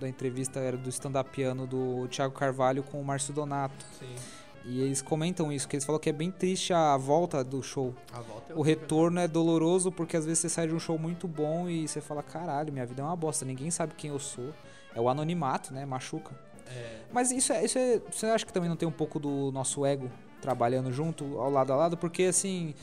da 0.00 0.08
entrevista, 0.08 0.58
era 0.58 0.76
do 0.76 0.88
stand-up 0.88 1.28
piano 1.30 1.66
do 1.66 2.08
Thiago 2.08 2.34
Carvalho 2.34 2.82
com 2.82 2.98
o 2.98 3.04
Márcio 3.04 3.34
Donato. 3.34 3.84
Sim. 3.98 4.16
E 4.64 4.80
eles 4.80 5.00
comentam 5.02 5.52
isso, 5.52 5.68
que 5.68 5.76
eles 5.76 5.84
falam 5.84 6.00
que 6.00 6.08
é 6.08 6.12
bem 6.12 6.30
triste 6.30 6.72
a 6.72 6.96
volta 6.96 7.44
do 7.44 7.62
show. 7.62 7.94
A 8.12 8.20
volta 8.20 8.52
é 8.52 8.56
O 8.56 8.60
horrível. 8.60 8.80
retorno 8.82 9.20
é 9.20 9.28
doloroso 9.28 9.92
porque 9.92 10.16
às 10.16 10.24
vezes 10.24 10.38
você 10.40 10.48
sai 10.48 10.66
de 10.66 10.74
um 10.74 10.80
show 10.80 10.98
muito 10.98 11.28
bom 11.28 11.68
e 11.68 11.86
você 11.86 12.00
fala, 12.00 12.22
caralho, 12.22 12.72
minha 12.72 12.84
vida 12.86 13.00
é 13.02 13.04
uma 13.04 13.16
bosta, 13.16 13.44
ninguém 13.44 13.70
sabe 13.70 13.94
quem 13.94 14.10
eu 14.10 14.18
sou. 14.18 14.52
É 14.94 15.00
o 15.00 15.08
anonimato, 15.08 15.72
né? 15.72 15.84
Machuca. 15.86 16.34
É, 16.70 17.00
Mas 17.12 17.30
isso 17.30 17.52
é, 17.52 17.64
isso 17.64 17.78
é. 17.78 18.00
Você 18.10 18.26
acha 18.26 18.46
que 18.46 18.52
também 18.52 18.68
não 18.68 18.76
tem 18.76 18.88
um 18.88 18.92
pouco 18.92 19.18
do 19.18 19.50
nosso 19.52 19.84
ego 19.84 20.10
trabalhando 20.40 20.92
junto, 20.92 21.38
ao 21.38 21.50
lado 21.50 21.72
a 21.72 21.76
lado? 21.76 21.96
Porque 21.96 22.24
assim. 22.24 22.74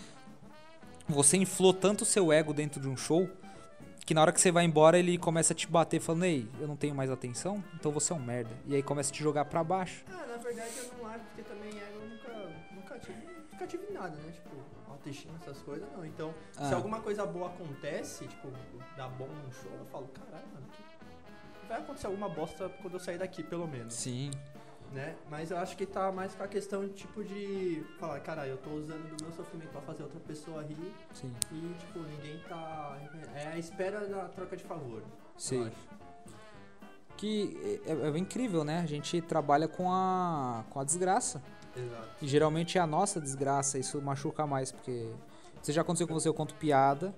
Você 1.09 1.37
inflou 1.37 1.73
tanto 1.73 2.01
o 2.01 2.05
seu 2.05 2.33
ego 2.33 2.53
dentro 2.53 2.81
de 2.81 2.87
um 2.89 2.97
show 2.97 3.29
que 4.05 4.13
na 4.13 4.21
hora 4.21 4.31
que 4.31 4.39
você 4.41 4.51
vai 4.51 4.63
embora 4.65 4.97
ele 4.99 5.17
começa 5.17 5.51
a 5.53 5.55
te 5.55 5.67
bater 5.67 5.99
falando, 6.01 6.23
ei, 6.25 6.47
eu 6.59 6.67
não 6.67 6.75
tenho 6.77 6.93
mais 6.95 7.09
atenção, 7.11 7.61
então 7.75 7.91
você 7.91 8.11
é 8.13 8.15
um 8.15 8.19
merda. 8.19 8.51
E 8.65 8.73
aí 8.75 8.81
começa 8.83 9.09
a 9.09 9.13
te 9.13 9.21
jogar 9.23 9.45
pra 9.45 9.63
baixo. 9.63 10.03
Ah, 10.09 10.25
na 10.27 10.37
verdade 10.37 10.71
eu 10.77 10.91
não 10.97 11.09
acho, 11.09 11.23
porque 11.25 11.41
também 11.43 11.69
ego 11.69 11.99
eu 12.01 12.09
nunca, 12.09 12.55
nunca 12.73 12.99
tive, 12.99 13.17
nunca 13.51 13.67
tive 13.67 13.91
nada, 13.93 14.15
né? 14.15 14.31
Tipo, 14.33 14.49
autoestima, 14.89 15.33
essas 15.41 15.57
coisas, 15.59 15.87
não. 15.95 16.05
Então, 16.05 16.33
se 16.53 16.59
Ah. 16.73 16.75
alguma 16.75 16.99
coisa 17.01 17.25
boa 17.25 17.47
acontece, 17.47 18.27
tipo, 18.27 18.49
dá 18.97 19.07
bom 19.09 19.27
num 19.27 19.51
show, 19.51 19.71
eu 19.77 19.85
falo, 19.87 20.07
caralho, 20.07 20.47
mano, 20.53 20.67
que... 20.71 20.83
vai 21.67 21.79
acontecer 21.79 22.07
alguma 22.07 22.29
bosta 22.29 22.69
quando 22.81 22.95
eu 22.95 22.99
sair 22.99 23.17
daqui, 23.17 23.43
pelo 23.43 23.67
menos, 23.67 23.93
Sim. 23.93 24.31
né? 24.93 25.15
Mas 25.29 25.51
eu 25.51 25.57
acho 25.57 25.75
que 25.75 25.85
tá 25.85 26.11
mais 26.11 26.33
com 26.33 26.43
a 26.43 26.47
questão, 26.47 26.87
tipo, 26.89 27.23
de 27.23 27.83
falar, 27.99 28.19
caralho, 28.21 28.51
eu 28.51 28.57
tô 28.57 28.69
usando 28.71 29.15
do 29.15 29.23
meu 29.23 29.33
sofrimento 29.33 29.69
pra 29.69 29.81
fazer 29.81 30.03
outra 30.03 30.19
pessoa 30.19 30.63
rir 30.63 30.93
Sim. 31.13 31.33
e, 31.51 31.75
tipo, 31.79 31.99
ninguém 31.99 32.39
tá... 32.47 32.97
É 33.35 33.47
a 33.47 33.57
espera 33.57 34.07
da 34.07 34.27
troca 34.29 34.55
de 34.55 34.63
favor, 34.63 35.03
Sim. 35.37 35.71
Que 37.15 37.81
é, 37.85 38.07
é 38.07 38.17
incrível, 38.17 38.63
né? 38.63 38.79
A 38.79 38.85
gente 38.85 39.21
trabalha 39.21 39.67
com 39.67 39.91
a, 39.91 40.63
com 40.69 40.79
a 40.79 40.83
desgraça. 40.83 41.41
Exato. 41.75 42.09
E 42.21 42.27
geralmente 42.27 42.77
é 42.77 42.81
a 42.81 42.87
nossa 42.87 43.19
desgraça, 43.21 43.77
isso 43.77 44.01
machuca 44.01 44.45
mais, 44.45 44.71
porque. 44.71 45.11
Você 45.61 45.73
já 45.73 45.81
aconteceu 45.81 46.07
com 46.07 46.13
você, 46.13 46.29
eu 46.29 46.33
conto 46.33 46.53
piada. 46.55 47.13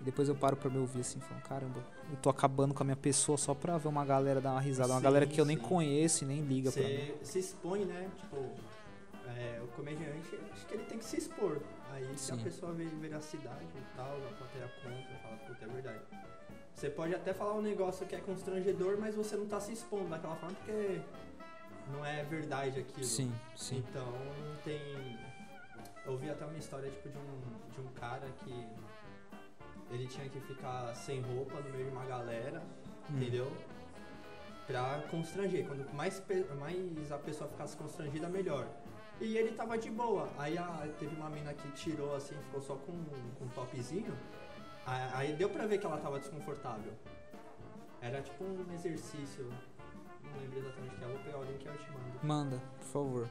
Depois 0.00 0.28
eu 0.28 0.34
paro 0.34 0.56
pra 0.56 0.70
me 0.70 0.78
ouvir 0.78 1.00
assim, 1.00 1.20
falando, 1.20 1.42
caramba, 1.42 1.84
eu 2.10 2.16
tô 2.16 2.30
acabando 2.30 2.72
com 2.72 2.82
a 2.82 2.84
minha 2.84 2.96
pessoa 2.96 3.36
só 3.36 3.54
pra 3.54 3.76
ver 3.76 3.88
uma 3.88 4.04
galera 4.04 4.40
dar 4.40 4.52
uma 4.52 4.60
risada. 4.60 4.88
Uma 4.92 4.98
Sim, 4.98 5.04
galera 5.04 5.26
que 5.26 5.38
eu 5.40 5.44
nem 5.44 5.58
sim. 5.58 5.62
conheço 5.62 6.24
e 6.24 6.26
nem 6.26 6.40
liga 6.40 6.72
pra 6.72 6.82
mim. 6.82 7.12
Você 7.22 7.24
se 7.24 7.38
expõe, 7.38 7.84
né? 7.84 8.08
Tipo, 8.16 8.36
é, 9.26 9.60
o 9.62 9.68
comediante, 9.68 10.38
acho 10.52 10.66
que 10.66 10.74
ele 10.74 10.84
tem 10.84 10.98
que 10.98 11.04
se 11.04 11.18
expor. 11.18 11.60
Aí 11.92 12.16
se 12.16 12.32
a 12.32 12.36
pessoa 12.36 12.72
vê 12.72 12.84
veracidade 12.84 13.66
e 13.74 13.96
tal, 13.96 14.16
a 14.16 14.32
plateia 14.36 14.72
conta, 14.82 15.18
fala, 15.22 15.36
puta, 15.46 15.64
é 15.64 15.68
verdade. 15.68 16.00
Você 16.74 16.88
pode 16.88 17.14
até 17.14 17.34
falar 17.34 17.54
um 17.54 17.62
negócio 17.62 18.06
que 18.06 18.14
é 18.14 18.20
constrangedor, 18.20 18.96
mas 18.98 19.14
você 19.14 19.36
não 19.36 19.46
tá 19.46 19.60
se 19.60 19.72
expondo 19.72 20.08
daquela 20.08 20.36
forma 20.36 20.54
porque 20.56 21.00
não 21.92 22.04
é 22.06 22.24
verdade 22.24 22.80
aquilo. 22.80 23.04
Sim, 23.04 23.30
sim. 23.54 23.84
Então 23.90 24.06
tem. 24.64 24.80
Eu 26.06 26.12
ouvi 26.12 26.30
até 26.30 26.44
uma 26.46 26.56
história 26.56 26.88
tipo 26.90 27.08
de 27.10 27.18
um, 27.18 27.74
de 27.74 27.80
um 27.80 27.92
cara 27.92 28.26
que 28.44 28.66
ele 29.90 30.06
tinha 30.06 30.28
que 30.28 30.40
ficar 30.40 30.94
sem 30.94 31.20
roupa 31.20 31.60
no 31.60 31.70
meio 31.70 31.86
de 31.86 31.90
uma 31.92 32.04
galera, 32.04 32.62
Hum. 33.10 33.16
entendeu? 33.16 33.50
Pra 34.66 35.02
constranger. 35.10 35.66
Quando 35.66 35.92
mais, 35.92 36.22
mais 36.58 37.12
a 37.12 37.18
pessoa 37.18 37.50
ficasse 37.50 37.76
constrangida, 37.76 38.28
melhor. 38.28 38.68
E 39.20 39.36
ele 39.36 39.52
tava 39.52 39.76
de 39.76 39.90
boa. 39.90 40.30
Aí 40.38 40.56
a- 40.56 40.88
teve 40.98 41.14
uma 41.16 41.28
mina 41.28 41.52
que 41.52 41.70
tirou 41.72 42.14
assim, 42.14 42.34
ficou 42.44 42.60
só 42.60 42.74
com, 42.76 42.92
com 43.38 43.44
um 43.44 43.48
topzinho. 43.48 44.16
Aí, 44.86 45.10
aí 45.14 45.32
deu 45.34 45.50
pra 45.50 45.66
ver 45.66 45.78
que 45.78 45.86
ela 45.86 45.98
tava 45.98 46.18
desconfortável. 46.18 46.92
Era 48.00 48.22
tipo 48.22 48.44
um 48.44 48.72
exercício. 48.72 49.44
Não 50.24 50.40
lembro 50.40 50.58
exatamente 50.60 50.94
o 50.94 50.98
que 50.98 51.04
é. 51.04 51.08
Vou 51.08 51.18
pegar 51.18 51.38
o 51.38 51.44
link 51.44 51.58
que 51.58 51.66
eu 51.68 51.76
te 51.76 51.90
mando. 51.90 52.20
Manda, 52.22 52.62
por 52.78 52.86
favor. 52.86 53.28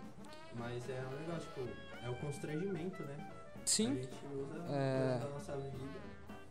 Mas 0.56 0.90
é 0.90 1.02
um 1.08 1.20
negócio, 1.22 1.50
tipo, 1.54 1.62
é 2.06 2.10
o 2.10 2.16
constrangimento, 2.18 3.02
né? 3.04 3.32
A 3.56 3.66
Sim, 3.66 3.96
gente 3.96 4.26
usa 4.36 4.56
É. 4.74 5.20
da 5.20 5.30
nossa 5.30 5.56
vida. 5.58 6.00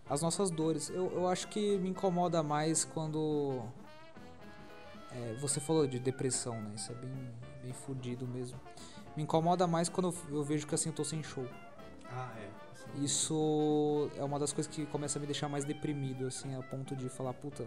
As 0.08 0.22
nossas 0.22 0.50
dores. 0.50 0.88
Eu, 0.90 1.10
eu 1.12 1.28
acho 1.28 1.48
que 1.48 1.76
me 1.78 1.88
incomoda 1.90 2.42
mais 2.42 2.84
quando. 2.84 3.62
é, 5.12 5.34
você 5.40 5.60
falou 5.60 5.86
de 5.86 5.98
depressão, 5.98 6.60
né? 6.60 6.72
Isso 6.74 6.92
é 6.92 6.94
bem, 6.94 7.30
bem 7.62 7.72
fudido 7.72 8.26
mesmo. 8.26 8.58
Me 9.16 9.22
incomoda 9.22 9.66
mais 9.66 9.88
quando 9.88 10.08
eu, 10.30 10.36
eu 10.38 10.44
vejo 10.44 10.66
que 10.66 10.74
assim 10.74 10.90
eu 10.90 10.94
tô 10.94 11.04
sem 11.04 11.22
show. 11.22 11.46
Ah, 12.10 12.32
é. 12.38 12.48
Assim, 12.72 13.04
Isso 13.04 14.10
é 14.16 14.24
uma 14.24 14.38
das 14.38 14.52
coisas 14.52 14.72
que 14.72 14.86
começa 14.86 15.18
a 15.18 15.20
me 15.20 15.26
deixar 15.26 15.48
mais 15.48 15.64
deprimido, 15.64 16.26
assim, 16.26 16.54
a 16.54 16.62
ponto 16.62 16.94
de 16.96 17.08
falar, 17.08 17.34
puta. 17.34 17.66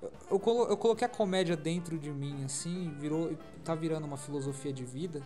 Eu, 0.00 0.12
eu, 0.30 0.40
colo- 0.40 0.64
eu 0.68 0.76
coloquei 0.76 1.06
a 1.06 1.10
comédia 1.10 1.56
dentro 1.56 1.98
de 1.98 2.10
mim, 2.10 2.44
assim, 2.44 2.94
virou. 2.98 3.36
tá 3.64 3.74
virando 3.74 4.06
uma 4.06 4.16
filosofia 4.16 4.72
de 4.72 4.84
vida 4.84 5.20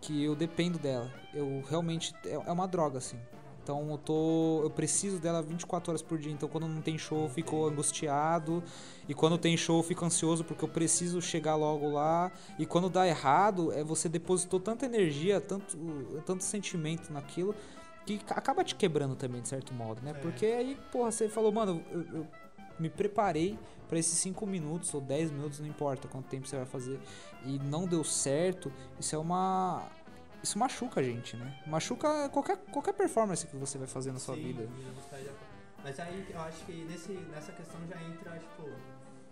que 0.00 0.24
eu 0.24 0.34
dependo 0.34 0.78
dela. 0.78 1.10
Eu 1.34 1.62
realmente. 1.68 2.14
É, 2.24 2.32
é 2.34 2.52
uma 2.52 2.66
droga, 2.66 2.98
assim. 2.98 3.18
Então 3.62 3.90
eu 3.90 3.98
tô. 3.98 4.60
Eu 4.62 4.70
preciso 4.70 5.18
dela 5.18 5.42
24 5.42 5.90
horas 5.90 6.02
por 6.02 6.18
dia. 6.18 6.32
Então 6.32 6.48
quando 6.48 6.66
não 6.66 6.82
tem 6.82 6.98
show 6.98 7.22
eu 7.24 7.28
fico 7.28 7.66
angustiado. 7.66 8.62
E 9.08 9.14
quando 9.14 9.38
tem 9.38 9.56
show 9.56 9.78
eu 9.78 9.82
fico 9.82 10.04
ansioso 10.04 10.44
porque 10.44 10.64
eu 10.64 10.68
preciso 10.68 11.20
chegar 11.22 11.54
logo 11.54 11.90
lá. 11.90 12.30
E 12.58 12.66
quando 12.66 12.88
dá 12.88 13.06
errado, 13.06 13.72
é 13.72 13.84
você 13.84 14.08
depositou 14.08 14.58
tanta 14.58 14.86
energia, 14.86 15.40
tanto, 15.40 15.76
tanto 16.26 16.42
sentimento 16.42 17.12
naquilo 17.12 17.54
que 18.04 18.20
acaba 18.30 18.64
te 18.64 18.74
quebrando 18.74 19.14
também, 19.14 19.40
de 19.40 19.48
certo 19.48 19.72
modo, 19.72 20.02
né? 20.02 20.10
É. 20.10 20.14
Porque 20.14 20.44
aí, 20.44 20.76
porra, 20.90 21.10
você 21.10 21.28
falou, 21.28 21.52
mano, 21.52 21.82
eu, 21.90 22.02
eu 22.14 22.26
me 22.78 22.90
preparei 22.90 23.58
pra 23.88 23.98
esses 23.98 24.18
5 24.18 24.46
minutos 24.46 24.92
ou 24.94 25.00
10 25.00 25.30
minutos, 25.30 25.60
não 25.60 25.68
importa 25.68 26.08
quanto 26.08 26.26
tempo 26.26 26.46
você 26.46 26.56
vai 26.56 26.66
fazer, 26.66 26.98
e 27.44 27.58
não 27.58 27.86
deu 27.86 28.02
certo, 28.02 28.72
isso 28.98 29.14
é 29.14 29.18
uma. 29.18 29.86
Isso 30.42 30.58
machuca 30.58 31.00
a 31.00 31.02
gente, 31.02 31.36
né? 31.36 31.62
Machuca 31.66 32.28
qualquer, 32.30 32.56
qualquer 32.70 32.92
performance 32.94 33.46
que 33.46 33.56
você 33.56 33.78
vai 33.78 33.86
fazer 33.86 34.12
na 34.12 34.18
sua 34.18 34.34
sim, 34.34 34.42
vida. 34.42 34.68
Mas 35.84 35.98
aí 36.00 36.26
eu 36.30 36.40
acho 36.40 36.64
que 36.64 36.84
nesse, 36.84 37.12
nessa 37.12 37.52
questão 37.52 37.80
já 37.88 38.00
entra, 38.02 38.38
tipo, 38.38 38.68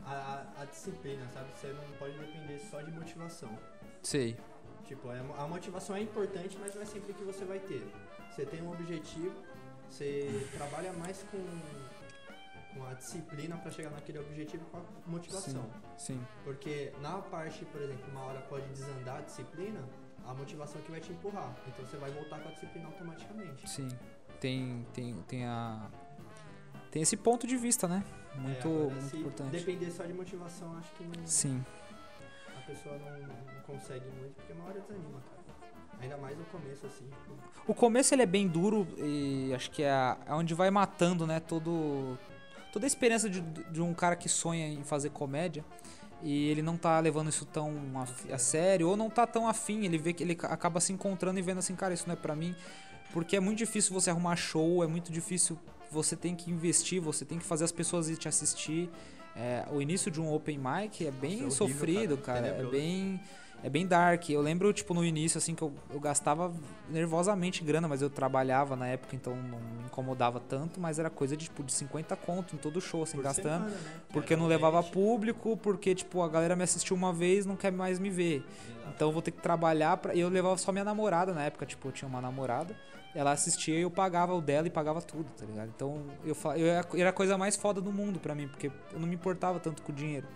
a, 0.04 0.46
a- 0.58 0.64
disciplina, 0.64 1.26
sabe? 1.32 1.48
Você 1.56 1.68
não 1.72 1.84
pode 1.98 2.16
depender 2.18 2.58
só 2.70 2.80
de 2.80 2.90
motivação. 2.92 3.56
Sei. 4.02 4.36
Tipo, 4.84 5.10
é- 5.12 5.20
a 5.38 5.46
motivação 5.46 5.96
é 5.96 6.00
importante, 6.00 6.56
mas 6.60 6.74
não 6.74 6.82
é 6.82 6.84
sempre 6.86 7.12
que 7.12 7.24
você 7.24 7.44
vai 7.44 7.58
ter. 7.60 7.86
Você 8.30 8.46
tem 8.46 8.62
um 8.62 8.70
objetivo, 8.72 9.34
você 9.88 10.48
trabalha 10.56 10.92
mais 10.92 11.24
com, 11.30 11.38
com 12.74 12.86
a 12.86 12.94
disciplina 12.94 13.56
pra 13.56 13.70
chegar 13.70 13.90
naquele 13.90 14.18
objetivo 14.20 14.64
com 14.66 14.78
a 14.78 14.82
motivação. 15.06 15.68
Sim. 15.96 16.20
Porque 16.44 16.92
na 17.00 17.18
parte, 17.18 17.64
por 17.66 17.80
exemplo, 17.82 18.08
uma 18.10 18.22
hora 18.24 18.40
pode 18.42 18.66
desandar 18.68 19.18
a 19.18 19.20
disciplina, 19.22 19.80
a 20.26 20.34
motivação 20.34 20.80
que 20.82 20.90
vai 20.90 21.00
te 21.00 21.12
empurrar. 21.12 21.54
Então 21.68 21.84
você 21.86 21.96
vai 21.96 22.10
voltar 22.10 22.38
com 22.40 22.48
a 22.48 22.52
disciplina 22.52 22.86
automaticamente. 22.86 23.68
Sim. 23.68 23.88
Tem, 24.40 24.86
tem, 24.94 25.14
tem 25.28 25.44
a. 25.44 25.88
Tem 26.90 27.02
esse 27.02 27.16
ponto 27.16 27.46
de 27.46 27.56
vista, 27.56 27.86
né? 27.86 28.02
Muito, 28.36 28.68
É, 28.68 28.70
muito 28.94 29.16
importante. 29.16 29.50
depender 29.50 29.90
só 29.90 30.04
de 30.04 30.12
motivação, 30.12 30.76
acho 30.78 30.90
que 30.94 31.04
não, 31.04 31.26
Sim. 31.26 31.64
a 32.56 32.60
pessoa 32.62 32.96
não, 32.98 33.18
não 33.26 33.62
consegue 33.66 34.04
muito, 34.18 34.34
porque 34.36 34.52
uma 34.52 34.64
hora 34.66 34.80
desanima, 34.80 35.20
cara. 35.20 35.40
Ainda 36.00 36.16
mais 36.16 36.38
no 36.38 36.44
começo, 36.46 36.86
assim. 36.86 37.04
Tipo, 37.06 37.34
O 37.66 37.74
começo 37.74 38.14
ele 38.14 38.22
é 38.22 38.26
bem 38.26 38.48
duro 38.48 38.86
e 38.98 39.52
acho 39.54 39.70
que 39.70 39.82
é, 39.82 40.16
é 40.26 40.32
onde 40.32 40.54
vai 40.54 40.70
matando, 40.70 41.26
né, 41.26 41.38
todo 41.40 42.16
toda 42.72 42.86
a 42.86 42.88
esperança 42.88 43.28
de, 43.28 43.40
de 43.40 43.82
um 43.82 43.92
cara 43.92 44.14
que 44.16 44.28
sonha 44.28 44.66
em 44.68 44.84
fazer 44.84 45.10
comédia 45.10 45.64
e 46.22 46.48
ele 46.48 46.62
não 46.62 46.76
tá 46.76 46.98
levando 47.00 47.28
isso 47.28 47.44
tão 47.46 47.74
a, 47.94 48.34
a 48.34 48.38
sério 48.38 48.88
ou 48.88 48.96
não 48.96 49.08
tá 49.10 49.26
tão 49.26 49.48
afim, 49.48 49.84
ele 49.84 49.98
vê 49.98 50.12
que 50.12 50.22
ele 50.22 50.34
ca- 50.34 50.48
acaba 50.48 50.80
se 50.80 50.92
encontrando 50.92 51.38
e 51.38 51.42
vendo 51.42 51.58
assim, 51.58 51.74
cara, 51.74 51.94
isso 51.94 52.04
não 52.06 52.12
é 52.12 52.16
pra 52.16 52.34
mim, 52.36 52.54
porque 53.12 53.36
é 53.36 53.40
muito 53.40 53.58
difícil 53.58 53.92
você 53.92 54.10
arrumar 54.10 54.36
show, 54.36 54.84
é 54.84 54.86
muito 54.86 55.10
difícil, 55.10 55.58
você 55.90 56.14
tem 56.14 56.34
que 56.36 56.50
investir, 56.50 57.00
você 57.00 57.24
tem 57.24 57.38
que 57.38 57.44
fazer 57.44 57.64
as 57.64 57.72
pessoas 57.72 58.08
ir 58.08 58.16
te 58.16 58.28
assistir. 58.28 58.88
É, 59.34 59.64
o 59.70 59.80
início 59.80 60.10
de 60.10 60.20
um 60.20 60.32
open 60.32 60.58
mic 60.58 61.06
é 61.06 61.10
bem 61.10 61.30
é 61.30 61.34
horrível, 61.36 61.50
sofrido, 61.50 62.16
cara, 62.18 62.42
cara, 62.42 62.62
é 62.62 62.64
bem 62.64 63.20
é 63.62 63.68
bem 63.70 63.86
dark. 63.86 64.28
Eu 64.30 64.40
lembro, 64.40 64.72
tipo, 64.72 64.92
no 64.94 65.04
início, 65.04 65.38
assim, 65.38 65.54
que 65.54 65.62
eu, 65.62 65.72
eu 65.92 66.00
gastava 66.00 66.52
nervosamente 66.88 67.62
grana, 67.64 67.88
mas 67.88 68.02
eu 68.02 68.10
trabalhava 68.10 68.76
na 68.76 68.86
época, 68.88 69.14
então 69.16 69.34
não 69.36 69.58
me 69.58 69.84
incomodava 69.86 70.40
tanto, 70.40 70.80
mas 70.80 70.98
era 70.98 71.08
coisa 71.10 71.36
de, 71.36 71.44
tipo, 71.44 71.62
de 71.62 71.72
50 71.72 72.14
conto 72.16 72.54
em 72.54 72.58
todo 72.58 72.80
show, 72.80 73.02
assim, 73.02 73.16
Por 73.16 73.24
gastando. 73.24 73.64
semana, 73.64 73.66
né? 73.70 74.00
Porque 74.12 74.32
Era 74.34 74.42
não 74.42 74.48
levava 74.48 74.82
público, 74.82 75.56
porque, 75.56 75.94
tipo, 75.94 76.22
a 76.22 76.28
galera 76.28 76.54
me 76.56 76.62
assistiu 76.64 76.96
uma 76.96 77.12
vez 77.12 77.46
não 77.46 77.56
quer 77.56 77.72
mais 77.72 77.98
me 77.98 78.10
ver. 78.10 78.44
Então 78.94 79.08
eu 79.08 79.12
vou 79.12 79.22
ter 79.22 79.30
que 79.30 79.40
trabalhar 79.40 79.96
pra. 79.98 80.14
E 80.14 80.20
eu 80.20 80.28
levava 80.28 80.56
só 80.58 80.72
minha 80.72 80.84
namorada 80.84 81.32
na 81.32 81.42
época, 81.44 81.64
tipo, 81.64 81.88
eu 81.88 81.92
tinha 81.92 82.08
uma 82.08 82.20
namorada. 82.20 82.74
Ela 83.14 83.32
assistia 83.32 83.76
e 83.76 83.82
eu 83.82 83.90
pagava 83.90 84.32
o 84.34 84.40
dela 84.40 84.66
e 84.68 84.70
pagava 84.70 85.00
tudo, 85.02 85.26
tá 85.36 85.44
ligado? 85.44 85.68
Então 85.74 86.00
eu, 86.24 86.36
eu 86.56 86.66
era- 86.66 86.86
era 86.94 87.10
a 87.10 87.12
coisa 87.12 87.36
mais 87.36 87.56
foda 87.56 87.80
do 87.80 87.90
mundo 87.92 88.20
pra 88.20 88.34
mim, 88.36 88.46
porque 88.46 88.68
eu 88.92 89.00
não 89.00 89.06
me 89.08 89.14
importava 89.16 89.58
tanto 89.58 89.82
com 89.82 89.90
o 89.90 89.94
dinheiro. 89.94 90.26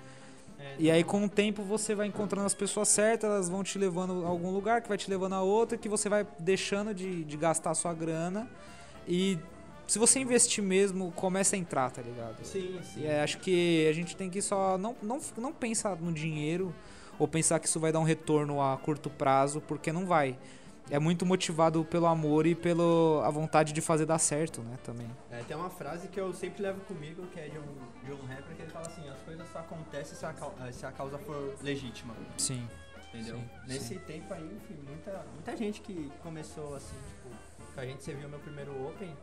É, 0.64 0.74
E 0.78 0.90
aí, 0.90 1.04
com 1.04 1.24
o 1.24 1.28
tempo, 1.28 1.62
você 1.62 1.94
vai 1.94 2.06
encontrando 2.06 2.46
as 2.46 2.54
pessoas 2.54 2.88
certas, 2.88 3.30
elas 3.30 3.48
vão 3.48 3.62
te 3.62 3.78
levando 3.78 4.24
a 4.24 4.28
algum 4.28 4.50
lugar, 4.50 4.80
que 4.80 4.88
vai 4.88 4.96
te 4.96 5.10
levando 5.10 5.34
a 5.34 5.42
outro, 5.42 5.76
que 5.76 5.88
você 5.88 6.08
vai 6.08 6.26
deixando 6.38 6.94
de, 6.94 7.22
de 7.24 7.36
gastar 7.36 7.74
sua 7.74 7.92
grana. 7.92 8.48
E 9.06 9.38
se 9.86 9.98
você 9.98 10.18
investir 10.18 10.64
mesmo, 10.64 11.12
começa 11.12 11.56
a 11.56 11.58
entrar, 11.58 11.90
tá 11.90 12.00
ligado? 12.00 12.42
Sim, 12.42 12.78
sim. 12.82 13.02
E 13.02 13.06
é, 13.06 13.22
acho 13.22 13.38
que 13.38 13.86
a 13.88 13.92
gente 13.92 14.16
tem 14.16 14.30
que 14.30 14.40
só 14.40 14.78
não, 14.78 14.96
não, 15.02 15.20
não 15.36 15.52
pensar 15.52 15.96
no 15.96 16.12
dinheiro 16.12 16.74
ou 17.18 17.28
pensar 17.28 17.60
que 17.60 17.66
isso 17.66 17.78
vai 17.78 17.92
dar 17.92 18.00
um 18.00 18.04
retorno 18.04 18.60
a 18.60 18.76
curto 18.78 19.10
prazo, 19.10 19.60
porque 19.60 19.92
não 19.92 20.06
vai. 20.06 20.36
É 20.90 20.98
muito 20.98 21.24
motivado 21.24 21.84
pelo 21.84 22.06
amor 22.06 22.46
e 22.46 22.54
pela 22.54 23.26
a 23.26 23.30
vontade 23.30 23.72
de 23.72 23.80
fazer 23.80 24.04
dar 24.04 24.18
certo, 24.18 24.60
né, 24.60 24.76
também. 24.84 25.08
É, 25.30 25.42
tem 25.42 25.56
uma 25.56 25.70
frase 25.70 26.08
que 26.08 26.20
eu 26.20 26.32
sempre 26.32 26.62
levo 26.62 26.80
comigo, 26.82 27.26
que 27.28 27.40
é 27.40 27.48
de 27.48 27.58
um, 27.58 28.04
de 28.04 28.12
um 28.12 28.26
rapper, 28.26 28.54
que 28.54 28.62
ele 28.62 28.70
fala 28.70 28.86
assim, 28.86 29.08
as 29.08 29.20
coisas 29.20 29.46
só 29.50 29.60
acontecem 29.60 30.16
se 30.16 30.26
a, 30.26 30.34
eh, 30.66 30.72
se 30.72 30.84
a 30.84 30.92
causa 30.92 31.18
for 31.18 31.54
legítima. 31.62 32.14
Sim. 32.36 32.68
Entendeu? 33.08 33.36
Sim, 33.36 33.44
Nesse 33.66 33.94
sim. 33.94 33.98
tempo 34.00 34.34
aí, 34.34 34.44
enfim, 34.44 34.76
muita, 34.86 35.24
muita 35.32 35.56
gente 35.56 35.80
que 35.80 36.10
começou 36.22 36.74
assim, 36.74 36.96
tipo, 37.08 37.34
que 37.72 37.80
a 37.80 37.86
gente 37.86 38.02
serviu 38.02 38.28
meu 38.28 38.40
primeiro 38.40 38.72
Open, 38.88 39.16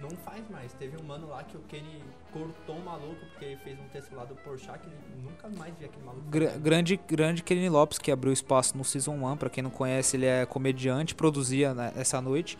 não 0.00 0.10
faz 0.24 0.42
mais. 0.50 0.72
Teve 0.74 0.96
um 1.00 1.04
mano 1.04 1.28
lá 1.28 1.42
que 1.42 1.56
o 1.56 1.60
Kenny 1.68 2.02
cortou 2.32 2.76
um 2.76 2.84
maluco 2.84 3.24
porque 3.32 3.44
ele 3.44 3.56
fez 3.56 3.78
um 3.78 3.88
texto 3.92 4.14
lá 4.14 4.24
do 4.24 4.34
Porchat 4.36 4.78
que 4.78 4.86
ele 4.86 4.96
nunca 5.22 5.48
mais 5.48 5.74
via 5.78 5.86
aquele 5.88 6.04
maluco. 6.04 6.24
Gra- 6.28 6.56
grande, 6.58 7.00
grande 7.08 7.42
Kenny 7.42 7.68
Lopes, 7.68 7.98
que 7.98 8.10
abriu 8.10 8.32
espaço 8.32 8.76
no 8.76 8.84
Season 8.84 9.12
1, 9.14 9.36
pra 9.36 9.48
quem 9.50 9.62
não 9.62 9.70
conhece, 9.70 10.16
ele 10.16 10.26
é 10.26 10.44
comediante, 10.46 11.14
produzia 11.14 11.72
né, 11.74 11.92
essa 11.96 12.20
noite. 12.20 12.58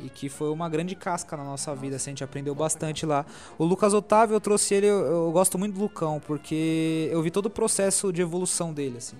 E 0.00 0.08
que 0.10 0.28
foi 0.28 0.50
uma 0.50 0.68
grande 0.68 0.96
casca 0.96 1.36
na 1.36 1.44
nossa 1.44 1.72
vida, 1.74 1.94
assim, 1.96 2.10
a 2.10 2.12
gente 2.12 2.24
aprendeu 2.24 2.52
bastante 2.52 3.06
lá. 3.06 3.24
O 3.56 3.64
Lucas 3.64 3.94
Otávio, 3.94 4.34
eu 4.34 4.40
trouxe 4.40 4.74
ele, 4.74 4.86
eu, 4.86 4.98
eu 5.06 5.30
gosto 5.32 5.56
muito 5.56 5.74
do 5.74 5.80
Lucão, 5.80 6.20
porque 6.26 7.08
eu 7.12 7.22
vi 7.22 7.30
todo 7.30 7.46
o 7.46 7.50
processo 7.50 8.12
de 8.12 8.20
evolução 8.20 8.72
dele, 8.74 8.98
assim. 8.98 9.16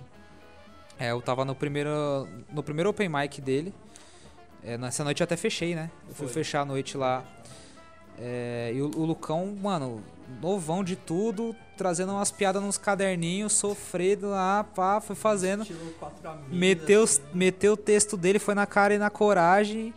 É, 0.98 1.12
eu 1.12 1.22
tava 1.22 1.44
no 1.44 1.54
primeiro, 1.54 1.90
no 2.52 2.60
primeiro 2.62 2.90
open 2.90 3.08
mic 3.08 3.40
dele. 3.40 3.72
É, 4.64 4.78
nessa 4.78 5.04
noite 5.04 5.20
eu 5.20 5.24
até 5.24 5.36
fechei, 5.36 5.74
né? 5.74 5.90
Eu 6.08 6.14
fui 6.14 6.26
Foi. 6.26 6.34
fechar 6.34 6.62
a 6.62 6.64
noite 6.64 6.96
lá. 6.96 7.22
É, 8.18 8.72
e 8.74 8.80
o, 8.80 8.86
o 8.96 9.04
Lucão, 9.04 9.54
mano, 9.60 10.02
novão 10.40 10.82
de 10.82 10.96
tudo, 10.96 11.54
trazendo 11.76 12.12
umas 12.12 12.30
piadas 12.30 12.62
nos 12.62 12.78
caderninhos, 12.78 13.52
sofrido 13.52 14.30
lá, 14.30 14.64
pá, 14.64 15.00
foi 15.00 15.14
fazendo. 15.14 15.64
Meteu, 16.48 17.02
assim. 17.02 17.20
meteu 17.34 17.74
o 17.74 17.76
texto 17.76 18.16
dele, 18.16 18.38
foi 18.38 18.54
na 18.54 18.66
cara 18.66 18.94
e 18.94 18.98
na 18.98 19.10
coragem. 19.10 19.92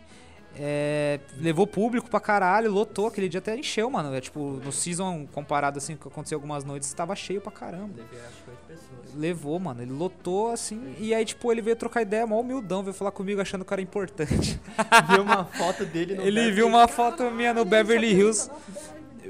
É, 0.56 1.20
levou 1.38 1.66
público 1.66 2.08
pra 2.10 2.20
caralho, 2.20 2.70
lotou. 2.70 3.06
Aquele 3.06 3.28
dia 3.28 3.38
até 3.38 3.56
encheu, 3.56 3.88
mano. 3.90 4.14
É, 4.14 4.20
tipo, 4.20 4.60
no 4.64 4.72
season, 4.72 5.26
comparado 5.32 5.78
assim, 5.78 5.94
com 5.94 6.00
o 6.00 6.02
que 6.02 6.14
aconteceu 6.14 6.36
algumas 6.36 6.64
noites, 6.64 6.92
tava 6.92 7.14
cheio 7.14 7.40
pra 7.40 7.52
caramba. 7.52 7.94
Levei, 7.96 8.20
acho 8.20 8.42
que 8.44 8.50
oito 8.50 8.60
pessoas. 8.66 9.14
Levou, 9.14 9.58
mano. 9.58 9.82
Ele 9.82 9.92
lotou 9.92 10.50
assim. 10.50 10.94
E 10.98 11.14
aí, 11.14 11.24
tipo, 11.24 11.50
ele 11.52 11.62
veio 11.62 11.76
trocar 11.76 12.02
ideia, 12.02 12.26
mó 12.26 12.40
humildão, 12.40 12.82
veio 12.82 12.94
falar 12.94 13.12
comigo 13.12 13.40
achando 13.40 13.64
que 13.64 13.72
era 13.72 13.82
importante. 13.82 14.60
Viu 15.10 15.22
uma 15.22 15.44
foto 15.44 15.84
dele 15.84 16.14
no 16.14 16.22
Ele 16.22 16.32
Beverly 16.32 16.52
viu 16.52 16.66
uma 16.66 16.88
foto 16.88 17.30
minha 17.30 17.54
no 17.54 17.64
Beverly 17.64 18.12
Hills. 18.12 18.50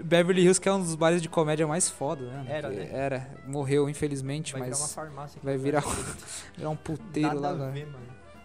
Beverly 0.03 0.43
Hills, 0.43 0.61
que 0.61 0.69
é 0.69 0.73
um 0.73 0.81
dos 0.81 0.95
bares 0.95 1.21
de 1.21 1.29
comédia 1.29 1.67
mais 1.67 1.89
foda, 1.91 2.25
né? 2.25 2.47
Era, 2.49 2.69
né? 2.69 2.89
Era. 2.93 3.29
Morreu, 3.47 3.89
infelizmente, 3.89 4.53
Vai 4.53 4.63
virar 4.63 4.77
uma 4.77 4.83
mas 4.83 4.95
farmácia. 4.95 5.37
aqui 5.37 5.45
vai 5.45 5.57
no 5.57 5.63
virar, 5.63 5.81
Beverly 5.81 6.03
Hills. 6.03 6.45
virar 6.57 6.71
um 6.71 6.77
puteiro 6.77 7.41
Nada 7.41 7.57
lá 7.57 7.67
a 7.67 7.71
ver, 7.71 7.87
mano. 7.87 7.99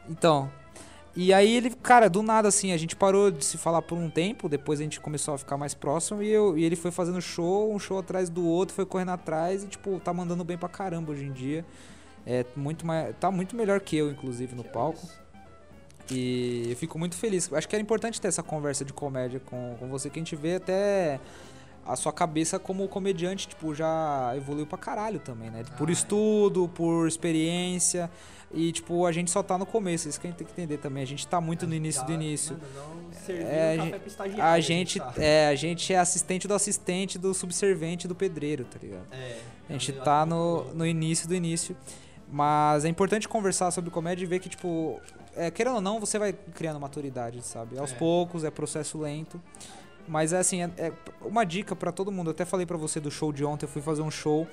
Então. 0.09 0.51
E 1.15 1.31
aí 1.31 1.55
ele, 1.55 1.69
cara, 1.69 2.09
do 2.09 2.23
nada 2.23 2.47
assim, 2.47 2.71
a 2.71 2.77
gente 2.77 2.95
parou 2.95 3.29
de 3.29 3.45
se 3.45 3.57
falar 3.57 3.83
por 3.83 3.97
um 3.97 4.09
tempo, 4.09 4.49
depois 4.49 4.79
a 4.79 4.83
gente 4.83 4.99
começou 4.99 5.35
a 5.35 5.37
ficar 5.37 5.57
mais 5.57 5.75
próximo 5.75 6.23
e, 6.23 6.29
eu, 6.29 6.57
e 6.57 6.63
ele 6.63 6.75
foi 6.75 6.89
fazendo 6.89 7.21
show, 7.21 7.71
um 7.71 7.77
show 7.77 7.99
atrás 7.99 8.29
do 8.29 8.43
outro, 8.43 8.73
foi 8.73 8.85
correndo 8.85 9.11
atrás 9.11 9.63
e, 9.63 9.67
tipo, 9.67 9.99
tá 9.99 10.11
mandando 10.11 10.43
bem 10.43 10.57
pra 10.57 10.67
caramba 10.67 11.11
hoje 11.11 11.25
em 11.25 11.31
dia. 11.31 11.63
É 12.25 12.45
muito 12.55 12.85
mais. 12.85 13.15
Tá 13.19 13.29
muito 13.29 13.55
melhor 13.55 13.79
que 13.79 13.95
eu, 13.95 14.09
inclusive, 14.09 14.55
no 14.55 14.63
palco. 14.63 15.07
E 16.09 16.65
eu 16.69 16.75
fico 16.75 16.97
muito 16.97 17.15
feliz. 17.15 17.51
Acho 17.53 17.67
que 17.67 17.75
era 17.75 17.81
importante 17.81 18.19
ter 18.19 18.27
essa 18.27 18.43
conversa 18.43 18.83
de 18.83 18.93
comédia 18.93 19.39
com, 19.39 19.75
com 19.79 19.87
você, 19.87 20.09
que 20.09 20.19
a 20.19 20.21
gente 20.21 20.35
vê 20.35 20.55
até 20.55 21.19
a 21.85 21.95
sua 21.95 22.13
cabeça 22.13 22.57
como 22.59 22.87
comediante, 22.87 23.47
tipo, 23.47 23.73
já 23.75 24.33
evoluiu 24.35 24.65
pra 24.65 24.77
caralho 24.77 25.19
também, 25.19 25.49
né? 25.49 25.63
Por 25.77 25.87
Ah, 25.89 25.91
é. 25.91 25.93
estudo, 25.93 26.69
por 26.73 27.07
experiência. 27.07 28.09
E, 28.55 28.71
tipo, 28.71 29.05
a 29.07 29.11
gente 29.11 29.31
só 29.31 29.41
tá 29.41 29.57
no 29.57 29.65
começo, 29.65 30.07
isso 30.07 30.19
que 30.21 30.27
a 30.27 30.29
gente 30.29 30.37
tem 30.37 30.45
que 30.45 30.53
entender 30.53 30.77
também. 30.77 31.01
A 31.01 31.07
gente 31.07 31.25
tá 31.27 31.41
muito 31.41 31.65
no 31.65 31.73
início 31.73 32.03
do 32.03 32.09
Já, 32.09 32.13
início. 32.13 32.55
Não 32.75 33.35
É, 33.35 33.77
a 33.79 33.81
um 33.81 34.61
gente- 34.61 34.99
A 34.99 35.05
tá? 35.05 35.13
é, 35.23 35.47
a 35.47 35.55
gente 35.55 35.91
é 35.93 35.97
assistente 35.97 36.47
do 36.47 36.53
assistente 36.53 37.17
do 37.17 37.33
subservente 37.33 38.07
do 38.07 38.13
pedreiro, 38.13 38.63
tá 38.65 38.77
ligado? 38.81 39.05
É, 39.11 39.39
A 39.69 39.73
gente 39.73 39.91
é 39.91 39.95
tá 39.95 40.23
muito 40.25 40.35
no, 40.69 40.73
no 40.75 40.85
início 40.85 41.27
do 41.27 41.33
início. 41.33 41.75
Mas 42.31 42.85
é 42.85 42.89
importante 42.89 43.27
conversar 43.27 43.69
sobre 43.71 43.89
comédia 43.91 44.23
e 44.23 44.27
ver 44.27 44.39
que, 44.39 44.49
tipo, 44.49 44.99
é, 45.35 45.49
querendo 45.51 45.75
ou 45.75 45.81
não, 45.81 45.99
você 45.99 46.17
vai 46.19 46.31
criando 46.33 46.79
maturidade, 46.79 47.41
sabe? 47.43 47.77
Aos 47.77 47.91
É. 47.91 47.95
poucos, 47.95 48.43
é 48.43 48.51
processo 48.51 48.99
lento. 48.99 49.41
Mas 50.07 50.33
é 50.33 50.37
assim, 50.39 50.63
é, 50.63 50.69
é 50.77 50.93
uma 51.21 51.43
dica 51.45 51.75
pra 51.75 51.91
todo 51.91 52.11
mundo. 52.11 52.27
Eu 52.27 52.31
até 52.31 52.45
falei 52.45 52.65
pra 52.65 52.77
você 52.77 52.99
do 52.99 53.09
show 53.09 53.31
de 53.31 53.45
ontem, 53.45 53.65
eu 53.65 53.69
fui 53.69 53.81
fazer 53.81 54.01
um 54.01 54.11
show. 54.11 54.47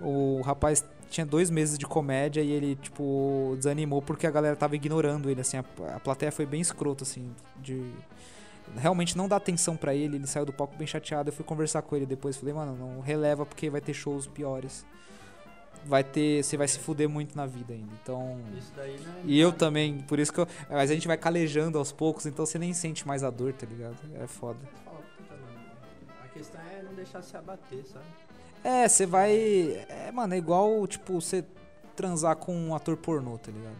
O 0.00 0.40
rapaz 0.42 0.84
tinha 1.10 1.24
dois 1.24 1.50
meses 1.50 1.78
de 1.78 1.86
comédia 1.86 2.40
e 2.40 2.50
ele, 2.50 2.76
tipo, 2.76 3.54
desanimou 3.56 4.02
porque 4.02 4.26
a 4.26 4.30
galera 4.30 4.56
tava 4.56 4.74
ignorando 4.74 5.30
ele, 5.30 5.40
assim. 5.40 5.56
A, 5.56 5.64
a 5.94 6.00
plateia 6.00 6.32
foi 6.32 6.46
bem 6.46 6.60
escrota, 6.60 7.04
assim, 7.04 7.30
de... 7.60 7.90
Realmente 8.76 9.16
não 9.16 9.28
dá 9.28 9.36
atenção 9.36 9.76
pra 9.76 9.94
ele, 9.94 10.16
ele 10.16 10.26
saiu 10.26 10.46
do 10.46 10.52
palco 10.52 10.74
bem 10.76 10.86
chateado. 10.86 11.28
Eu 11.28 11.32
fui 11.32 11.44
conversar 11.44 11.82
com 11.82 11.94
ele 11.94 12.06
depois, 12.06 12.36
falei, 12.36 12.54
mano, 12.54 12.74
não 12.76 13.00
releva 13.00 13.44
porque 13.44 13.68
vai 13.68 13.80
ter 13.80 13.92
shows 13.92 14.26
piores. 14.26 14.84
Vai 15.84 16.02
ter, 16.02 16.42
você 16.42 16.56
vai 16.56 16.66
se 16.66 16.78
fuder 16.78 17.06
muito 17.08 17.36
na 17.36 17.44
vida 17.44 17.74
ainda. 17.74 17.92
Então, 18.02 18.40
Isso 18.58 18.72
daí, 18.74 18.96
né? 18.98 19.20
e 19.26 19.38
eu 19.38 19.52
também, 19.52 19.98
por 19.98 20.18
isso 20.18 20.32
que 20.32 20.40
eu, 20.40 20.48
mas 20.70 20.90
a 20.90 20.94
gente 20.94 21.06
vai 21.06 21.18
calejando 21.18 21.76
aos 21.78 21.92
poucos, 21.92 22.24
então 22.24 22.46
você 22.46 22.58
nem 22.58 22.72
sente 22.72 23.06
mais 23.06 23.22
a 23.22 23.28
dor, 23.28 23.52
tá 23.52 23.66
ligado? 23.66 23.96
É 24.14 24.26
foda. 24.26 24.58
Questão 26.34 26.60
é 26.60 26.82
não 26.82 26.92
deixar 26.92 27.22
se 27.22 27.36
abater, 27.36 27.84
sabe? 27.86 28.04
É, 28.64 28.88
você 28.88 29.06
vai, 29.06 29.86
é, 29.88 30.10
mano, 30.12 30.34
é 30.34 30.36
igual, 30.36 30.84
tipo, 30.86 31.20
você 31.20 31.44
transar 31.94 32.36
com 32.36 32.54
um 32.54 32.74
ator 32.74 32.96
pornô, 32.96 33.38
tá 33.38 33.52
ligado? 33.52 33.76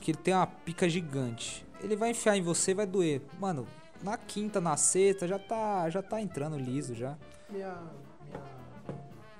Que 0.00 0.12
ele 0.12 0.18
tem 0.18 0.32
uma 0.32 0.46
pica 0.46 0.88
gigante. 0.88 1.66
Ele 1.82 1.96
vai 1.96 2.10
enfiar 2.10 2.36
em 2.36 2.42
você, 2.42 2.72
vai 2.72 2.86
doer. 2.86 3.22
Mano, 3.38 3.66
na 4.02 4.16
quinta, 4.16 4.60
na 4.60 4.76
sexta, 4.76 5.26
já 5.26 5.38
tá, 5.38 5.90
já 5.90 6.02
tá 6.02 6.20
entrando 6.20 6.56
liso 6.56 6.94
já. 6.94 7.16
Minha, 7.48 7.76
minha, 8.24 8.42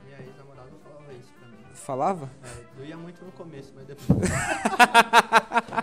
minha 0.05 0.19
ex-namorada 0.21 0.71
falava 0.83 1.13
isso 1.13 1.33
pra 1.39 1.47
mim. 1.47 1.57
Falava? 1.75 2.31
É, 2.43 2.77
doía 2.77 2.97
muito 2.97 3.25
no 3.25 3.33
começo, 3.33 3.73
mas 3.77 3.87
depois. 3.87 4.09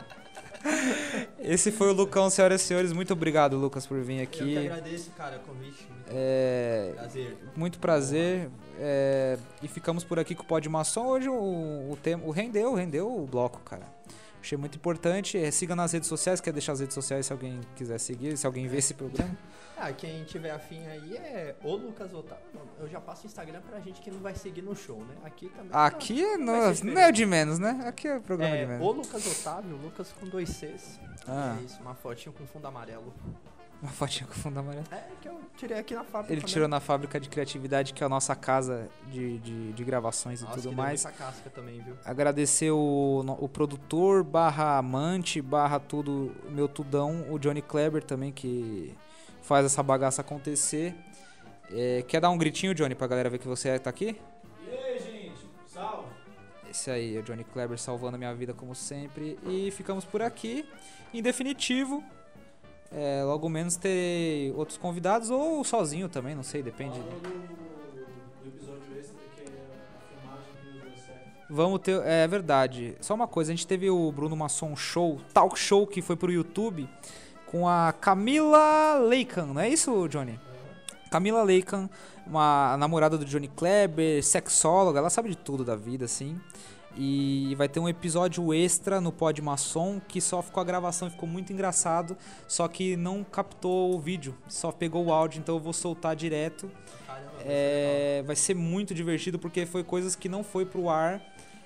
Esse 1.53 1.71
foi 1.71 1.87
o 1.89 1.93
Lucão, 1.93 2.29
senhoras 2.29 2.61
e 2.61 2.65
senhores. 2.65 2.91
Muito 2.93 3.13
obrigado, 3.13 3.57
Lucas, 3.57 3.85
por 3.85 3.99
vir 4.01 4.21
Eu 4.21 4.27
que 4.27 4.41
aqui. 4.41 4.57
agradeço, 4.57 5.11
cara, 5.11 5.37
o 5.37 5.39
convite. 5.39 5.87
Muito 5.89 6.07
É, 6.13 6.91
prazer. 6.95 7.37
muito 7.55 7.79
prazer. 7.79 8.49
é, 8.79 9.37
e 9.61 9.67
ficamos 9.67 10.03
por 10.03 10.19
aqui 10.19 10.35
com 10.35 10.43
o 10.43 10.45
Pod 10.45 10.67
Maçom. 10.69 11.07
Hoje 11.07 11.29
o, 11.29 11.33
o 11.91 11.97
tema 12.01 12.23
o 12.25 12.31
rendeu, 12.31 12.73
rendeu 12.73 13.07
o 13.07 13.25
bloco, 13.25 13.59
cara. 13.61 13.83
Achei 14.41 14.57
muito 14.57 14.75
importante. 14.77 15.37
É, 15.37 15.49
siga 15.51 15.75
nas 15.75 15.91
redes 15.91 16.07
sociais. 16.07 16.39
Quer 16.39 16.53
deixar 16.53 16.73
as 16.73 16.79
redes 16.79 16.93
sociais 16.93 17.25
se 17.25 17.33
alguém 17.33 17.59
quiser 17.75 17.97
seguir, 17.99 18.37
se 18.37 18.45
alguém 18.45 18.67
ver 18.67 18.77
esse 18.77 18.93
programa? 18.93 19.35
Ah, 19.79 19.93
quem 19.93 20.23
tiver 20.23 20.49
afim 20.49 20.83
aí 20.87 21.15
é 21.17 21.55
o 21.63 21.75
Lucas 21.75 22.11
Otávio. 22.11 22.43
Eu 22.79 22.89
já 22.89 22.99
passo 22.99 23.25
o 23.25 23.27
Instagram 23.27 23.61
pra 23.61 23.79
gente 23.79 24.01
que 24.01 24.09
não 24.09 24.19
vai 24.19 24.33
seguir 24.33 24.63
no 24.63 24.75
show, 24.75 24.97
né? 25.05 25.13
Aqui 25.23 25.49
também. 25.49 25.69
Aqui 25.71 26.23
não, 26.37 26.45
não, 26.45 26.61
vai 26.61 26.73
ser 26.73 26.83
não 26.83 26.99
é 26.99 27.09
o 27.09 27.11
de 27.11 27.25
menos, 27.27 27.59
né? 27.59 27.83
Aqui 27.85 28.07
é 28.07 28.17
o 28.17 28.21
programa 28.21 28.55
de 28.57 28.63
É, 28.63 28.65
menos. 28.65 28.83
o 28.83 28.91
Lucas 28.91 29.39
Otávio, 29.39 29.75
Lucas 29.77 30.11
com 30.19 30.25
dois 30.25 30.49
Cs. 30.49 30.99
Ah. 31.27 31.57
É 31.61 31.63
isso, 31.63 31.79
uma 31.79 31.93
fotinho 31.93 32.33
com 32.33 32.43
fundo 32.47 32.65
amarelo. 32.65 33.13
Uma 33.81 33.91
fotinha 33.91 34.27
com 34.27 34.33
fundo 34.33 34.59
amarelo. 34.59 34.85
É 34.91 35.03
que 35.21 35.27
eu 35.27 35.39
tirei 35.55 35.77
aqui 35.77 35.93
na 35.93 36.03
fábrica. 36.03 36.33
Ele 36.33 36.41
né? 36.41 36.47
tirou 36.47 36.67
na 36.67 36.79
fábrica 36.79 37.19
de 37.19 37.29
criatividade, 37.29 37.93
que 37.93 38.01
é 38.01 38.05
a 38.05 38.09
nossa 38.09 38.35
casa 38.35 38.89
de, 39.11 39.37
de, 39.37 39.73
de 39.73 39.83
gravações 39.83 40.41
e 40.41 40.43
Nossa, 40.43 40.55
tudo 40.55 40.69
que 40.69 40.75
mais. 40.75 41.03
Deu 41.03 41.11
muita 41.11 41.25
casca 41.25 41.49
também, 41.51 41.81
viu? 41.81 41.95
Agradecer 42.03 42.71
o, 42.71 43.23
o 43.39 43.47
produtor, 43.47 44.23
barra 44.23 44.77
amante, 44.77 45.41
barra 45.41 45.79
tudo, 45.79 46.35
meu 46.49 46.67
tudão, 46.67 47.25
o 47.29 47.37
Johnny 47.37 47.61
Kleber 47.61 48.03
também, 48.03 48.31
que 48.31 48.95
faz 49.43 49.65
essa 49.65 49.83
bagaça 49.83 50.21
acontecer. 50.21 50.95
É, 51.69 52.03
quer 52.07 52.19
dar 52.19 52.29
um 52.31 52.37
gritinho, 52.37 52.73
Johnny, 52.73 52.95
pra 52.95 53.05
galera 53.05 53.29
ver 53.29 53.37
que 53.37 53.47
você 53.47 53.77
tá 53.77 53.89
aqui? 53.91 54.19
E 54.65 54.69
aí, 54.71 54.99
gente? 54.99 55.47
Salve! 55.67 56.07
Esse 56.69 56.89
aí, 56.89 57.15
é 57.15 57.19
o 57.19 57.23
Johnny 57.23 57.43
Kleber 57.43 57.77
salvando 57.77 58.15
a 58.15 58.17
minha 58.17 58.33
vida 58.33 58.53
como 58.53 58.73
sempre. 58.73 59.37
E 59.45 59.69
ficamos 59.71 60.03
por 60.03 60.21
aqui. 60.21 60.67
Em 61.13 61.21
definitivo, 61.21 62.03
é, 62.91 63.23
logo 63.23 63.49
menos 63.49 63.75
ter 63.75 64.53
outros 64.55 64.77
convidados 64.77 65.29
ou 65.29 65.63
sozinho 65.63 66.07
também, 66.07 66.35
não 66.35 66.43
sei, 66.43 66.63
depende. 66.63 66.99
É. 66.99 67.57
Vamos 71.49 71.79
ter. 71.79 72.01
É 72.05 72.27
verdade. 72.27 72.95
Só 72.99 73.13
uma 73.13 73.27
coisa, 73.27 73.51
a 73.51 73.55
gente 73.55 73.65
teve 73.65 73.89
o 73.89 74.11
Bruno 74.11 74.35
Masson 74.35 74.75
Show, 74.75 75.19
talk 75.33 75.57
show 75.57 75.87
que 75.87 76.01
foi 76.01 76.15
pro 76.15 76.31
YouTube 76.31 76.87
com 77.45 77.67
a 77.67 77.93
Camila 77.93 78.99
Leican, 78.99 79.45
não 79.45 79.61
é 79.61 79.69
isso, 79.69 80.07
Johnny? 80.09 80.37
Camila 81.09 81.41
Leican, 81.43 81.89
uma 82.25 82.75
namorada 82.77 83.17
do 83.17 83.23
Johnny 83.23 83.47
Kleber, 83.47 84.21
sexóloga, 84.21 84.99
ela 84.99 85.09
sabe 85.09 85.29
de 85.29 85.37
tudo 85.37 85.63
da 85.63 85.75
vida, 85.75 86.03
assim. 86.03 86.37
E 86.99 87.53
vai 87.55 87.69
ter 87.69 87.79
um 87.79 87.87
episódio 87.87 88.51
extra 88.51 88.99
no 88.99 89.11
Pod 89.11 89.39
Maçom 89.39 89.99
que 89.99 90.19
só 90.19 90.41
ficou 90.41 90.61
a 90.61 90.63
gravação, 90.63 91.11
ficou 91.11 91.29
muito 91.29 91.53
engraçado, 91.53 92.17
só 92.47 92.67
que 92.67 92.97
não 92.97 93.23
captou 93.23 93.93
o 93.93 93.99
vídeo, 93.99 94.35
só 94.47 94.71
pegou 94.71 95.05
o 95.05 95.13
áudio, 95.13 95.39
então 95.39 95.55
eu 95.55 95.59
vou 95.59 95.73
soltar 95.73 96.15
direto. 96.15 96.71
Caramba, 97.05 97.29
vai 97.33 97.43
ser 97.43 97.47
É, 97.47 98.23
vai 98.25 98.35
ser 98.35 98.55
muito 98.55 98.95
divertido 98.95 99.37
porque 99.37 99.67
foi 99.67 99.83
coisas 99.83 100.15
que 100.15 100.27
não 100.27 100.43
foi 100.43 100.65
pro 100.65 100.89
ar 100.89 101.21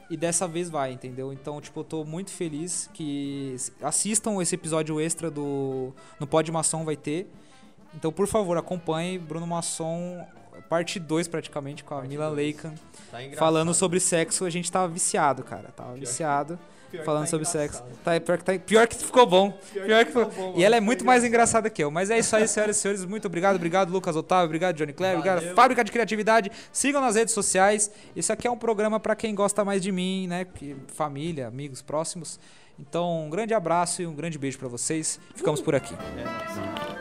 e 0.09 0.17
dessa 0.17 0.45
vez 0.45 0.69
vai, 0.69 0.91
entendeu? 0.91 1.31
Então, 1.31 1.61
tipo, 1.61 1.79
eu 1.79 1.83
tô 1.85 2.03
muito 2.03 2.31
feliz 2.31 2.89
que 2.93 3.55
assistam 3.81 4.41
esse 4.41 4.53
episódio 4.53 4.99
extra 4.99 5.31
do 5.31 5.93
no 6.19 6.27
Pod 6.27 6.51
Maçom 6.51 6.83
vai 6.83 6.97
ter. 6.97 7.31
Então, 7.95 8.11
por 8.11 8.27
favor, 8.27 8.57
acompanhe 8.57 9.17
Bruno 9.17 9.47
Masson 9.47 10.25
parte 10.71 10.99
2 11.01 11.27
praticamente 11.27 11.83
com 11.83 11.93
a 11.93 11.97
Parte 11.97 12.09
Mila 12.09 12.29
dois. 12.29 12.37
Legal. 12.55 12.73
Tá 13.11 13.37
falando 13.37 13.73
sobre 13.73 13.99
sexo. 13.99 14.45
A 14.45 14.49
gente 14.49 14.71
tava 14.71 14.87
viciado, 14.87 15.43
cara. 15.43 15.69
Tava 15.75 15.93
que- 15.95 15.99
viciado 15.99 16.57
Pior 16.89 16.99
que 17.01 17.05
falando 17.05 17.23
tá 17.23 17.27
sobre 17.29 17.45
sexo. 17.45 17.79
engraçado. 17.83 18.03
Tá, 18.05 18.19
pior, 18.21 18.37
que 18.37 18.43
tá, 18.45 18.57
pior 18.59 18.87
que 18.87 18.95
ficou 18.95 19.25
bom. 19.27 19.51
Pior 19.73 19.85
Pior 19.85 19.99
que 19.99 20.11
que 20.13 20.17
ficou 20.19 20.31
bom, 20.31 20.53
E 20.57 20.63
ela 20.63 20.77
é 20.77 20.79
muito 20.79 21.03
mais 21.03 21.25
engraçada 21.25 21.69
que 21.69 21.83
eu. 21.83 21.91
Mas 21.91 22.09
é 22.09 22.17
isso 22.19 22.33
aí, 22.37 22.47
senhoras 22.47 22.77
e 22.77 22.79
senhores. 22.79 23.03
Muito 23.03 23.25
obrigado. 23.27 23.57
Obrigado, 23.57 23.91
Lucas 23.91 24.15
Otávio. 24.15 24.45
Obrigado, 24.45 24.77
Johnny 24.77 24.93
Kleber. 24.93 25.19
Obrigado. 25.19 25.53
Fábrica 25.55 25.83
de 25.83 25.91
Criatividade. 25.91 26.49
Sigam 26.71 27.01
nas 27.01 27.15
redes 27.15 27.33
sociais. 27.33 27.91
Isso 28.15 28.31
aqui 28.31 28.47
é 28.47 28.51
um 28.51 28.57
programa 28.57 28.97
pra 28.97 29.13
quem 29.13 29.35
gosta 29.35 29.65
mais 29.65 29.81
de 29.81 29.91
mim, 29.91 30.25
né? 30.27 30.45
Que- 30.45 30.77
Família, 30.93 31.47
amigos 31.47 31.81
próximos. 31.81 32.39
Então, 32.79 33.25
um 33.25 33.29
grande 33.29 33.53
abraço 33.53 34.01
e 34.01 34.07
um 34.07 34.15
grande 34.15 34.37
beijo 34.39 34.57
pra 34.57 34.69
vocês. 34.69 35.19
Ficamos 35.35 35.59
por 35.61 35.75
aqui. 35.75 35.93
É 35.93 36.23
nóis. 36.23 37.00